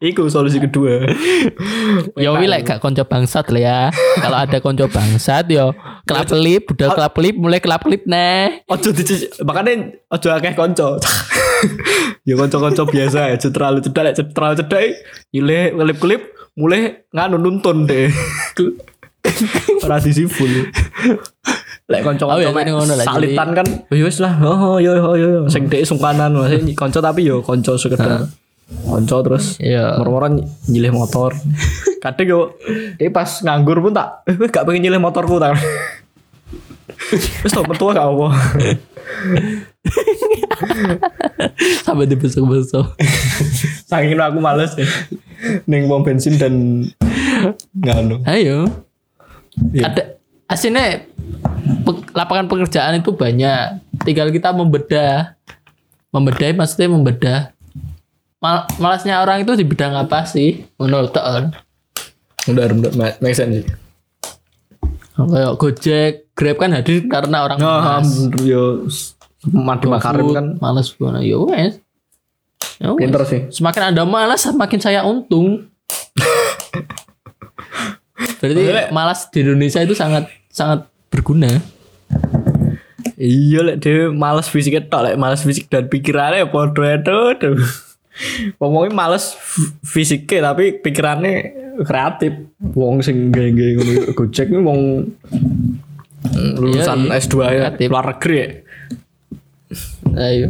[0.00, 1.08] Iku solusi kedua.
[2.20, 3.78] Ya wi lek gak konco bangsat lah ya.
[4.20, 5.72] Kalau ada konco bangsat yo
[6.04, 8.62] kelap kelip, udah kelap kelip mulai kelap kelip neh.
[8.68, 11.00] Ojo dicuci, makanya ojo akeh konco.
[12.28, 14.82] ya konco-konco biasa aja terlalu cedak lek terlalu cedak
[15.32, 16.22] ile kelip-kelip
[16.58, 18.10] mulai nganu nuntun deh.
[19.84, 20.52] Ora full.
[21.86, 24.34] Lek Oh, ya, ngono lah, salitan kan ya wis lah.
[24.42, 25.30] Oh yo yo yo.
[25.46, 28.26] Sing dhek sungkanan masih konco tapi yo konco sekedar.
[28.66, 29.94] Konco terus Iya.
[29.96, 30.26] moro-moro
[30.66, 31.30] nyilih motor.
[32.04, 32.40] Kadang yo
[32.96, 35.54] dia pas nganggur pun tak eh gak pengen nyilih motorku tak.
[37.42, 38.28] Wis tau metu gak apa.
[41.82, 42.98] Sampai dibesok-besok.
[43.86, 44.86] Saking aku males ya.
[45.64, 46.54] Ning pom bensin dan
[47.72, 48.22] nganu.
[48.24, 48.66] Ayo.
[49.70, 49.82] Iya.
[49.86, 50.02] Ada
[50.48, 51.06] aslinya
[51.82, 53.78] pe- lapangan pekerjaan itu banyak.
[54.02, 55.36] Tinggal kita membedah.
[56.10, 57.38] Membedah maksudnya membedah.
[58.36, 60.68] Mal- malasnya orang itu di bidang apa sih?
[60.76, 61.56] Menurut Teon.
[62.46, 63.66] Udah udah ma- make sense sih.
[65.16, 68.12] Kayak Gojek, Grab kan hadir karena orang Oh, malas.
[68.38, 68.84] yo
[69.48, 71.22] mati makarim Food, kan malas banget.
[71.24, 71.74] Ya wes.
[72.76, 73.00] Ya wes.
[73.00, 73.40] pinter sih.
[73.48, 75.72] Semakin Anda malas, semakin saya untung.
[78.36, 81.48] Berarti Maksudnya- malas di Indonesia itu sangat sangat berguna.
[83.16, 87.48] Iya lek dia males fisiknya tok lek males fisik dan pikirannya ya podo itu
[88.56, 89.36] Ngomongin males
[89.82, 91.34] fisiknya tapi pikirannya
[91.80, 92.32] kreatif.
[92.72, 94.80] Wong sing geng-geng ngono Gojek ini wong
[96.56, 97.20] lulusan Iya, iya.
[97.20, 97.86] S2 ya Kreatif.
[97.88, 98.48] luar negeri ya.
[100.16, 100.48] Ayo.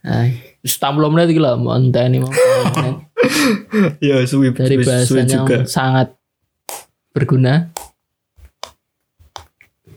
[0.00, 0.28] Ay,
[0.60, 2.30] setahun menit iki lah mau enteni mau.
[3.98, 5.64] Ya suwi dari bahasan yang juga.
[5.64, 6.12] sangat
[7.10, 7.72] berguna.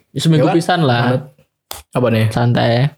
[0.09, 1.27] Ya, seminggu Ya pisan lah,
[1.91, 2.31] Apa nih?
[2.31, 2.95] santai.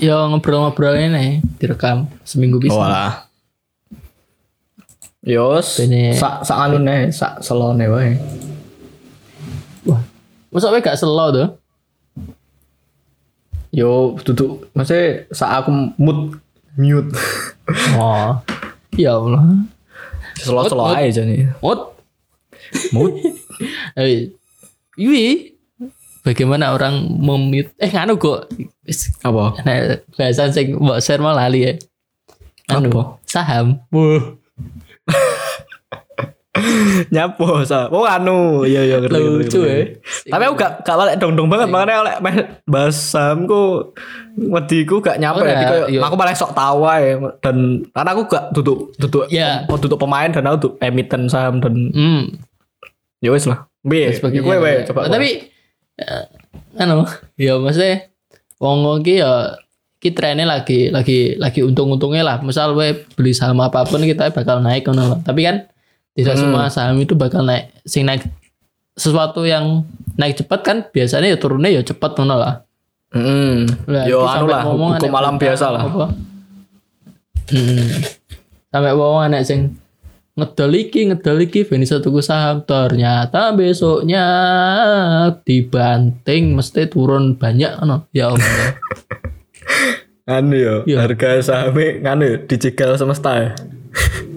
[0.00, 2.80] Yo ngobrol-ngobrol ini direkam seminggu Oh pisan.
[2.80, 3.14] alah.
[5.20, 8.16] Yos, Bene- sak sak anu nih, sak selone wae.
[9.84, 10.00] Wah,
[10.48, 11.48] masa kowe gak selo tuh?
[13.70, 16.40] Yo duduk, maksudnya sak aku mood
[16.74, 17.12] mute.
[17.94, 18.40] Oh,
[18.96, 19.44] ya Allah.
[20.34, 21.04] Selo-selo Mood, mood.
[21.04, 21.42] aja nih.
[21.60, 21.80] Mut,
[22.90, 23.12] Mood.
[24.00, 24.32] eh,
[24.96, 25.52] Iwi,
[26.20, 27.72] bagaimana orang memute?
[27.76, 28.48] Eh nganu kok,
[29.20, 29.60] Apa?
[29.62, 29.76] nah,
[30.14, 31.72] bahasa sing mbok share mau lali ya.
[32.68, 33.02] Anu, Apa?
[33.24, 33.82] saham.
[33.88, 34.38] Wuh,
[37.08, 37.86] Nyapo sa.
[37.88, 39.86] Oh anu, iya iya ngerti, lucu ya.
[40.28, 42.14] Tapi aku gak gak balik dong-dong banget makanya oleh
[42.66, 43.94] bahas sahamku
[44.36, 46.02] wediku gak nyampe Oh, iya.
[46.02, 49.64] aku malah sok tawa ya dan karena aku gak duduk duduk Iya.
[49.70, 52.22] mau duduk pemain dan aku duduk emiten saham dan Hmm,
[53.18, 53.70] ya wis lah.
[53.80, 55.08] Bi, gue we coba.
[55.08, 55.36] Tapi eh,
[56.78, 57.04] anu,
[57.36, 58.08] ya maksudnya
[58.60, 59.56] wong wong ki ya
[60.00, 62.36] ki trennya lagi lagi lagi untung-untungnya lah.
[62.40, 65.20] Misal we beli saham apa pun kita bakal naik loh.
[65.20, 65.68] Tapi kan
[66.16, 66.42] tidak Hmm.
[66.48, 67.72] semua saham itu bakal naik.
[67.84, 68.24] Sing naik
[68.96, 69.88] sesuatu yang
[70.20, 72.54] naik cepat kan biasanya ya turunnya ya cepat ngono lah.
[73.10, 73.66] Hmm.
[74.06, 75.82] Yo iki anu lah, hukum anak alam berita biasa lah.
[75.88, 76.04] apa.
[77.50, 77.86] Hmm.
[78.70, 79.74] Sampai ngomong anak sing
[80.40, 84.24] ngedol iki ngedol iki ben iso tuku saham ternyata besoknya
[85.44, 88.08] dibanting mesti turun banyak no.
[88.10, 88.74] Ya Allah.
[90.30, 91.04] Anu yo, Iya.
[91.04, 93.50] harga sahamnya nganu yo, dijegal semesta ya.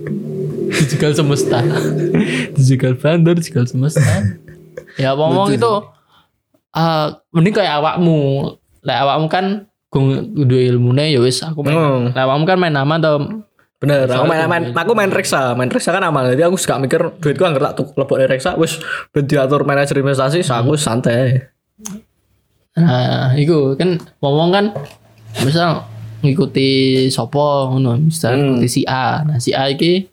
[0.82, 1.62] dijegal semesta.
[2.58, 4.02] dijegal bandar, dijegal semesta.
[4.98, 5.72] ya ngomong itu
[6.74, 8.54] eh mending kayak awakmu.
[8.84, 9.46] Lek awakmu kan
[9.94, 11.78] gung duwe ilmune ya wis aku main.
[11.78, 12.04] Hmm.
[12.10, 13.46] Lek awakmu kan main nama atau
[13.84, 14.80] Bener, aku main, main, duit.
[14.80, 16.24] aku main reksa, main reksa kan amal.
[16.32, 18.80] Jadi aku suka mikir duitku anggar tak lebok dari reksa, wis
[19.12, 21.52] ben diatur manajer investasi, so aku santai.
[22.80, 24.66] Nah, itu kan ngomong kan
[25.44, 25.84] misal
[26.24, 28.42] ngikuti sopo ngono, misal Hmm.
[28.56, 29.20] ngikuti si A.
[29.28, 30.08] Nah, si A iki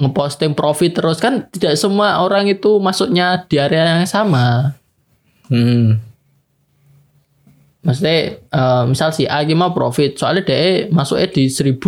[0.00, 4.72] ngeposting profit terus kan tidak semua orang itu masuknya di area yang sama.
[5.52, 6.00] Hmm.
[7.86, 11.78] Maksudnya eh, misal si A mau profit, soalnya dia masuknya di 1000,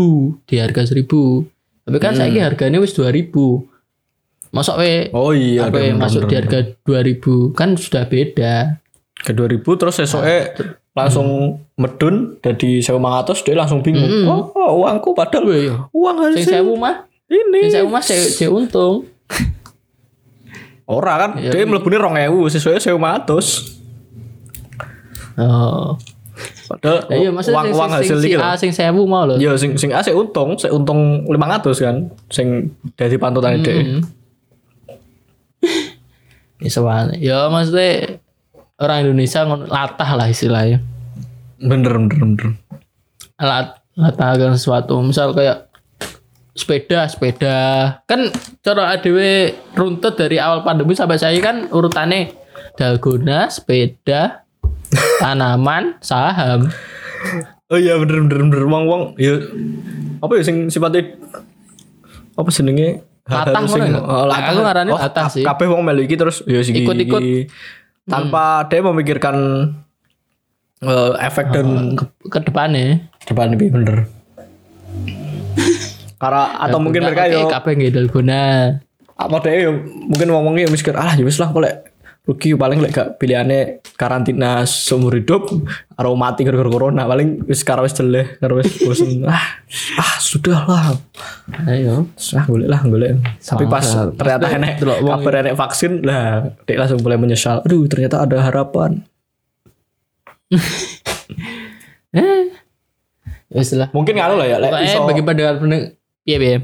[0.46, 1.02] di harga 1000.
[1.90, 3.34] Tapi kan saya harganya wis 2000.
[4.48, 8.80] Masuk we Oh iya, aku bener, masuk bener, di harga 2000 kan sudah beda.
[9.18, 10.54] ke 2000 terus esoknya
[10.94, 14.08] langsung medun jadi 1500 dia langsung bingung.
[14.24, 15.74] Oh, oh, uangku padahal Wih, iya.
[15.90, 17.66] uang Sing hasil sewu mah, ini.
[17.66, 19.10] sing sewu mah saya saya untung.
[20.88, 23.77] Ora kan, Iya, dia mlebune 2000 sesuai 1500.
[25.38, 25.94] Oh.
[26.68, 29.02] Padahal Ya iya maksudnya uang sing, uang sing, hasil sing, si iki A sing sewu
[29.10, 29.40] mau lho.
[29.40, 31.96] Iya sing sing A sik untung, sik untung 500 kan.
[32.30, 33.74] Sing dari pantutan ide.
[33.74, 34.02] Hmm.
[36.68, 37.14] Isuan.
[37.18, 38.22] Ya maksudnya
[38.78, 40.78] orang Indonesia latah lah istilahnya.
[41.58, 42.48] Bener bener bener.
[43.38, 44.94] Lat latah akan sesuatu.
[45.02, 45.70] Misal kayak
[46.54, 47.58] sepeda, sepeda.
[48.06, 48.30] Kan
[48.62, 49.18] cara ADW
[49.74, 52.34] runtut dari awal pandemi sampai saya kan urutannya
[52.78, 54.46] dalgona, sepeda,
[55.20, 56.68] tanaman, saham.
[57.68, 59.36] Oh iya bener bener bener wong wong ya
[60.24, 61.18] apa ya sing sifatnya
[62.38, 64.00] apa senengnya Latah ngono ya?
[64.40, 65.44] Aku ngarani latah sih.
[65.44, 67.20] Kabeh wong melu iki terus ya sing Ikut-ikut.
[68.08, 69.36] tanpa dia memikirkan
[70.80, 73.04] eh, efek dan ke, ke depannya.
[73.28, 74.08] depan lebih bener.
[76.16, 78.80] Karena atau mungkin mereka yo kabeh nggih dalgona.
[79.18, 79.70] apa deh yo
[80.08, 81.87] mungkin ngomongnya mikir ah ya wis lah boleh
[82.28, 85.48] rugi paling lek gak pilihane karantina seumur hidup
[85.96, 89.64] karo mati gara-gara corona paling wis karo wis jeleh karo wis bosen ah
[89.96, 90.92] ah sudah lah
[91.64, 92.04] Ayo.
[92.36, 94.20] ah golek lah golek tapi pas Sangat.
[94.20, 99.00] ternyata enek kabar enek vaksin lah dek langsung mulai menyesal aduh ternyata ada harapan
[102.08, 102.48] Eh.
[103.52, 103.88] Wis lah.
[103.96, 105.96] mungkin ngaruh lah ya lek iso bagi pendengar pendengar
[106.28, 106.56] piye piye.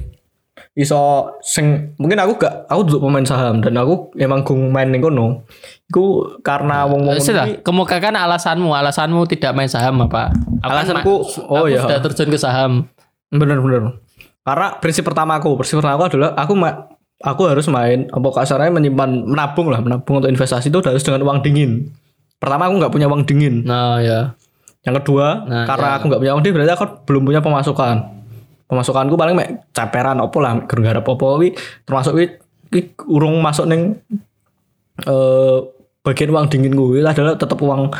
[0.74, 0.98] Iso
[1.38, 5.46] sing mungkin aku gak aku duduk pemain saham dan aku emang gung main ning kono
[5.86, 10.34] iku karena wong-wong Wis lah, iki- kemukakan alasanmu, alasanmu tidak main saham apa?
[10.58, 11.14] Aku kan Alasanku,
[11.46, 11.78] oh aku ya.
[11.80, 12.90] sudah terjun ke saham.
[13.28, 14.02] Bener bener.
[14.42, 18.68] Karena prinsip pertama aku, prinsip pertama aku adalah aku ma- aku harus main apa kasarnya
[18.68, 21.94] menyimpan menabung lah, menabung untuk investasi itu harus dengan uang dingin.
[22.36, 23.62] Pertama aku nggak punya uang dingin.
[23.62, 24.34] Nah, ya.
[24.82, 25.94] Yang kedua, Nah, karena ya.
[25.96, 27.96] aku nggak punya uang dingin berarti aku belum punya pemasukan.
[28.74, 31.54] Pemasukanku paling mek caperan opo lah, garap opo wi
[31.86, 32.26] termasuk wi,
[32.74, 34.02] wi urung masuk neng
[35.06, 35.58] eh
[36.04, 37.94] bagian uang dingin gue adalah tetap uang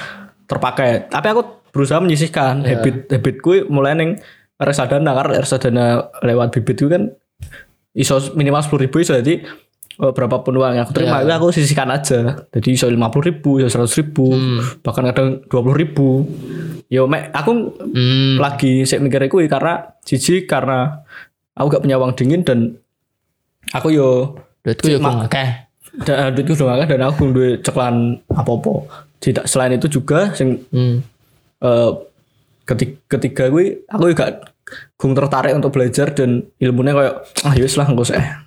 [0.51, 1.09] terpakai.
[1.09, 2.79] Tapi aku berusaha menyisihkan Ya.
[2.79, 4.19] habit habitku mulai neng
[4.61, 5.85] reksadana karena reksadana
[6.23, 7.11] lewat bibit itu kan
[7.95, 9.43] iso minimal sepuluh ribu iso jadi
[9.97, 11.25] eh, berapapun uang yang aku terima Ya.
[11.25, 12.19] itu aku sisihkan aja
[12.49, 14.59] jadi iso lima puluh ribu iso seratus ribu Hmm.
[14.81, 16.27] bahkan kadang dua puluh ribu
[16.87, 17.53] yo mek aku
[17.87, 18.37] Hmm.
[18.37, 21.03] lagi saya mikir kuwi karena jijik karena
[21.53, 22.75] aku gak punya uang dingin dan
[23.71, 25.49] aku yo Duitku ya Ma- kurang akeh.
[26.01, 27.97] dan duitku udah makan dan aku duit ceklan
[28.29, 28.73] apa-apa
[29.19, 31.01] tidak selain itu juga sing Hmm.
[31.61, 31.91] eh,
[32.65, 34.43] ketika, ketiga gue aku juga
[34.95, 38.44] gung tertarik untuk belajar dan ilmunya kayak ah yus lah nggak usah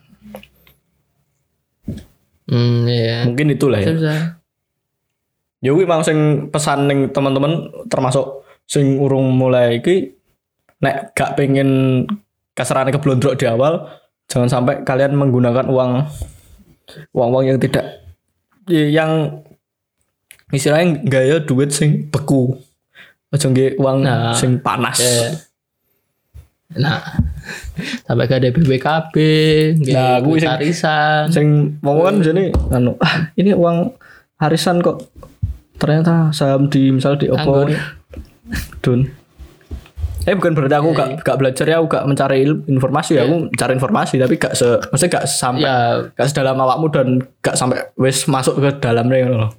[2.48, 3.28] Hmm, iya.
[3.28, 4.14] mungkin itulah ya bisa.
[5.60, 10.16] ya gue mau sing pesan ning teman-teman termasuk sing urung mulai iki
[10.80, 12.04] nek gak pengen
[12.56, 13.90] kasarannya keblondrok di awal
[14.32, 15.92] jangan sampai kalian menggunakan uang
[17.12, 18.04] uang uang yang tidak
[18.68, 19.44] ya, yang
[20.52, 22.56] istilahnya gaya duit sing beku
[23.28, 25.47] aja nggih uang Nah, sing panas Iya.
[26.70, 27.00] Nah,
[28.04, 29.16] sampai gak ada BPKB,
[29.78, 31.24] nggih, Nah, aku duit sing- arisan.
[31.30, 31.48] sing
[31.80, 33.96] mau kan jadi anu ah ini uang
[34.36, 35.08] harisan kok
[35.76, 37.72] ternyata saham di misal di Oppo.
[38.80, 39.08] Dun.
[40.22, 43.74] Eh bukan berarti aku gak, gak belajar ya aku gak mencari informasi ya aku mencari
[43.74, 45.76] informasi tapi gak se maksudnya gak sampai Ya,
[46.12, 47.08] gak sedalam awakmu dan
[47.40, 49.50] gak sampai wes masuk ke dalamnya loh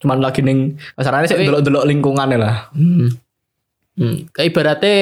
[0.00, 2.72] cuman lagi ning kasarnya sih delok-delok lingkungannya lah.
[2.72, 3.12] Hmm.
[3.94, 4.26] Hmm.
[4.30, 4.94] Kayak ibaratnya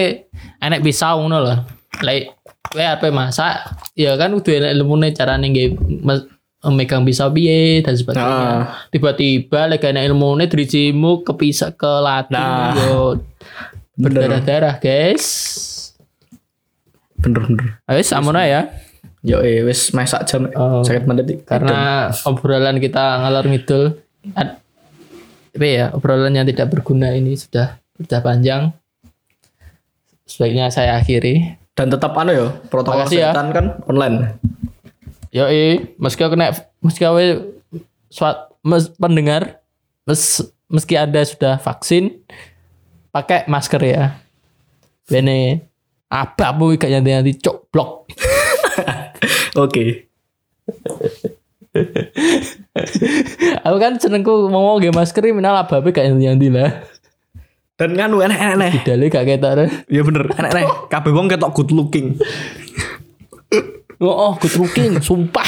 [0.59, 1.59] enek pisau ngono loh.
[2.01, 3.57] Like kowe arep masak,
[3.93, 5.69] ya kan kudu enek ilmune carane nggih
[6.65, 8.29] megang pisau piye dan sebagainya.
[8.29, 8.65] Nah.
[8.89, 12.73] Tiba-tiba lagi enek ilmune dricimu kepisah ke latih Nah.
[12.77, 13.21] yo
[13.95, 15.27] berdarah-darah, guys.
[17.15, 18.67] bener-bener Ayo samono ya.
[19.23, 20.83] yo eh wes masak jam Oh.
[20.83, 23.95] sakit menit Karena obrolan kita ngalor ngidul
[24.35, 24.59] ad-
[25.53, 28.75] apa ya obrolan yang tidak berguna ini sudah sudah panjang.
[30.33, 31.61] Sebaiknya saya akhiri.
[31.73, 33.33] dan tetap anu yo protokol Makasih ya.
[33.33, 34.37] kesehatan kan online
[35.33, 35.49] Yo
[35.97, 37.49] meski aku nek meski aku
[38.13, 39.65] suat mes, pendengar
[40.05, 42.21] mes, meski anda sudah vaksin
[43.09, 44.21] pakai masker ya.
[45.09, 45.65] Bene
[46.13, 48.05] apa bu gak nyanti nyanti cok blok.
[49.65, 49.85] oke
[53.65, 56.85] aku kan senengku mau ngomong masker ini minal apa gak nyanti nyanti lah.
[57.83, 61.51] Dan nganu enak enak enak Dale gak ketok ya bener enak enak kabeh wong ketok
[61.51, 62.15] good looking
[64.03, 65.47] Oh, oh good looking, sumpah.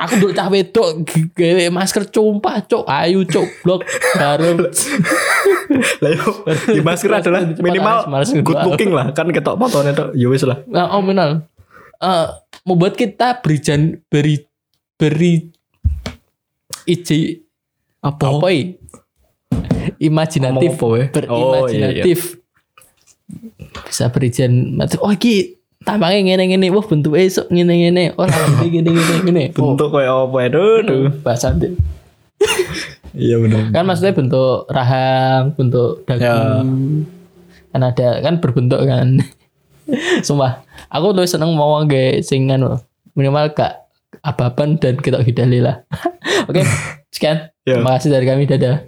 [0.00, 1.04] Aku dulu cah wedok
[1.36, 2.88] gawe masker sumpah, cok.
[2.88, 3.84] Ayo cok blok
[4.16, 4.64] bareng.
[6.00, 6.24] lah yo
[6.72, 8.08] di masker adalah minimal
[8.40, 11.44] good looking lah kan ketok fotonya tuh ya wis lah Nah, oh minal.
[12.00, 12.26] Eh,
[12.64, 14.40] membuat kita beri jan, beri
[14.96, 15.52] beri
[16.88, 17.44] iji
[18.00, 18.48] apa apa?
[19.98, 21.02] Imajinatif, Ngomong apa, we?
[21.10, 22.18] berimajinatif.
[23.84, 24.52] Bisa beri jan,
[25.00, 29.44] oh iki tampangnya ngene ngene, wah bentuk esok ngene ngene, oh ngene ngene ngene.
[29.56, 31.68] Oh, bentuk kayak apa itu tuh bahasa nanti.
[33.12, 33.68] Iya benar.
[33.70, 36.64] kan maksudnya bentuk rahang bentuk dagu Ya.
[37.68, 39.20] kan ada kan berbentuk kan
[40.26, 42.80] sumpah aku lebih seneng mau nge sing anu
[43.12, 43.84] minimal kak
[44.20, 45.84] ababan dan kita hidali lah
[46.48, 46.64] oke
[47.08, 47.78] sekian Ya.
[47.78, 48.80] terima kasih dari kami dadah